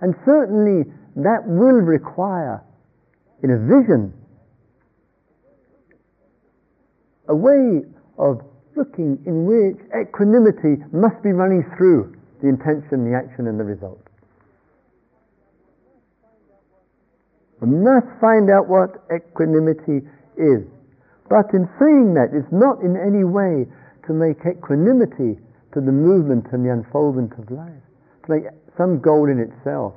And 0.00 0.14
certainly 0.24 0.90
that 1.16 1.46
will 1.46 1.80
require, 1.80 2.62
in 3.42 3.50
a 3.50 3.58
vision, 3.58 4.12
a 7.28 7.36
way 7.36 7.82
of 8.18 8.42
looking 8.76 9.22
in 9.26 9.46
which 9.46 9.78
equanimity 9.94 10.82
must 10.92 11.22
be 11.22 11.32
running 11.32 11.64
through 11.76 12.14
the 12.40 12.48
intention, 12.48 13.04
the 13.04 13.16
action, 13.16 13.46
and 13.46 13.58
the 13.58 13.64
result. 13.64 14.00
We 17.60 17.68
must 17.68 18.10
find 18.20 18.50
out 18.50 18.66
what 18.66 19.06
equanimity 19.14 20.02
is. 20.36 20.66
But 21.30 21.54
in 21.54 21.70
saying 21.78 22.14
that, 22.14 22.34
it's 22.34 22.50
not 22.50 22.82
in 22.82 22.98
any 22.98 23.22
way 23.22 23.70
to 24.06 24.12
make 24.12 24.42
equanimity 24.44 25.38
to 25.72 25.80
the 25.80 25.92
movement 25.92 26.46
and 26.52 26.66
the 26.66 26.72
unfoldment 26.72 27.32
of 27.38 27.50
life, 27.50 27.82
to 28.26 28.32
make 28.32 28.44
some 28.76 29.00
goal 29.00 29.30
in 29.30 29.38
itself. 29.38 29.94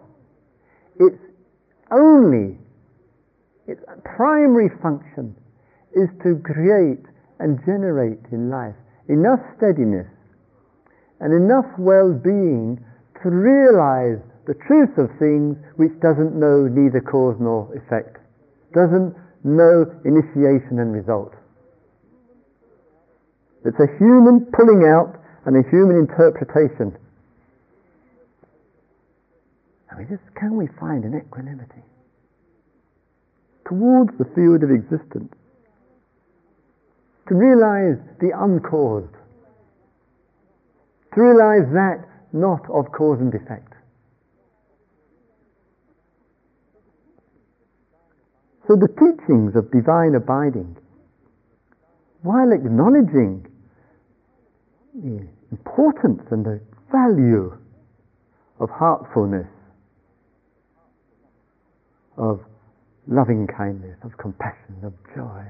Its 0.99 1.17
only, 1.91 2.57
its 3.67 3.81
primary 4.03 4.69
function 4.81 5.35
is 5.95 6.07
to 6.23 6.37
create 6.45 7.03
and 7.39 7.59
generate 7.65 8.19
in 8.31 8.49
life 8.49 8.75
enough 9.07 9.39
steadiness 9.57 10.07
and 11.19 11.33
enough 11.33 11.67
well-being 11.77 12.83
to 13.21 13.29
realize 13.29 14.19
the 14.47 14.55
truth 14.67 14.97
of 14.97 15.09
things 15.17 15.57
which 15.75 15.93
doesn't 16.01 16.35
know 16.35 16.67
neither 16.67 17.01
cause 17.01 17.35
nor 17.39 17.69
effect, 17.73 18.17
doesn't 18.73 19.15
know 19.43 19.85
initiation 20.05 20.79
and 20.79 20.93
result. 20.93 21.33
It's 23.65 23.79
a 23.79 23.89
human 23.97 24.45
pulling 24.53 24.85
out 24.85 25.17
and 25.45 25.57
a 25.57 25.67
human 25.69 25.97
interpretation. 25.97 26.95
I 29.91 29.97
mean, 29.97 30.07
just 30.09 30.23
can 30.35 30.55
we 30.55 30.67
find 30.79 31.03
an 31.05 31.15
equanimity 31.15 31.81
towards 33.67 34.11
the 34.17 34.25
field 34.35 34.61
of 34.63 34.69
existence? 34.69 35.33
To 37.27 37.33
realize 37.33 37.97
the 38.19 38.31
uncaused, 38.37 39.11
to 41.15 41.21
realize 41.21 41.65
that 41.73 42.07
not 42.33 42.69
of 42.69 42.91
cause 42.91 43.19
and 43.19 43.33
effect. 43.33 43.73
So 48.67 48.75
the 48.75 48.87
teachings 48.87 49.55
of 49.55 49.71
divine 49.71 50.15
abiding, 50.15 50.77
while 52.21 52.51
acknowledging 52.51 53.47
the 54.93 55.27
importance 55.51 56.21
and 56.31 56.45
the 56.45 56.59
value 56.91 57.57
of 58.59 58.69
heartfulness, 58.69 59.47
of 62.17 62.41
loving 63.07 63.47
kindness, 63.47 63.97
of 64.03 64.17
compassion, 64.17 64.75
of 64.83 64.93
joy, 65.15 65.43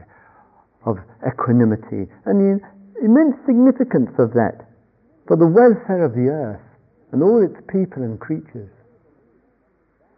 of 0.85 0.97
equanimity, 1.25 2.09
and 2.25 2.37
the 2.39 2.59
immense 3.03 3.35
significance 3.45 4.13
of 4.17 4.31
that 4.33 4.65
for 5.27 5.35
the 5.35 5.47
welfare 5.47 6.05
of 6.05 6.13
the 6.13 6.29
earth 6.29 6.61
and 7.11 7.23
all 7.23 7.43
its 7.43 7.57
people 7.67 8.03
and 8.03 8.19
creatures 8.19 8.69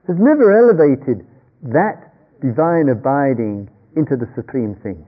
has 0.08 0.18
never 0.20 0.52
elevated 0.52 1.26
that 1.64 2.14
divine 2.42 2.90
abiding 2.90 3.70
into 3.96 4.16
the 4.16 4.28
supreme 4.36 4.76
thing. 4.84 5.08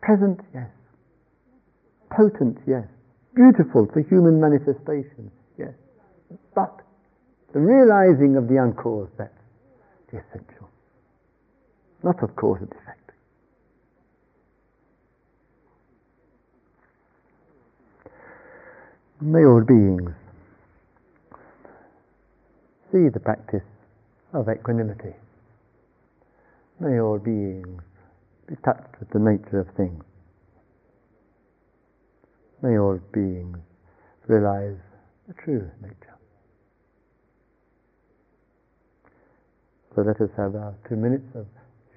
Present, 0.00 0.40
yes. 0.54 0.68
Potent, 2.10 2.58
yes. 2.66 2.84
Beautiful 3.34 3.86
for 3.92 4.00
human 4.02 4.40
manifestation, 4.40 5.30
yes. 5.58 5.72
But 6.54 6.82
the 7.52 7.60
realizing 7.60 8.36
of 8.36 8.48
the 8.48 8.56
uncaused, 8.56 9.12
that's 9.16 9.41
essential. 10.18 10.68
Not 12.02 12.22
of 12.22 12.34
cause 12.36 12.58
and 12.60 12.72
effect. 12.72 13.12
May 19.20 19.44
all 19.44 19.62
beings 19.62 20.10
see 22.90 23.08
the 23.08 23.20
practice 23.20 23.62
of 24.32 24.48
equanimity. 24.48 25.14
May 26.80 26.98
all 26.98 27.18
beings 27.18 27.82
be 28.48 28.56
touched 28.64 28.98
with 28.98 29.10
the 29.10 29.20
nature 29.20 29.60
of 29.60 29.68
things. 29.76 30.02
May 32.62 32.78
all 32.78 32.98
beings 33.12 33.58
realize 34.26 34.78
the 35.28 35.34
true 35.34 35.70
nature. 35.80 36.11
So 39.94 40.02
let 40.02 40.20
us 40.20 40.30
have 40.36 40.54
our 40.56 40.74
two 40.88 40.96
minutes 40.96 41.28
of 41.34 41.46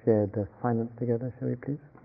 shared 0.04 0.36
uh, 0.36 0.44
silence 0.62 0.90
together, 0.98 1.32
shall 1.38 1.48
we 1.48 1.56
please? 1.56 1.95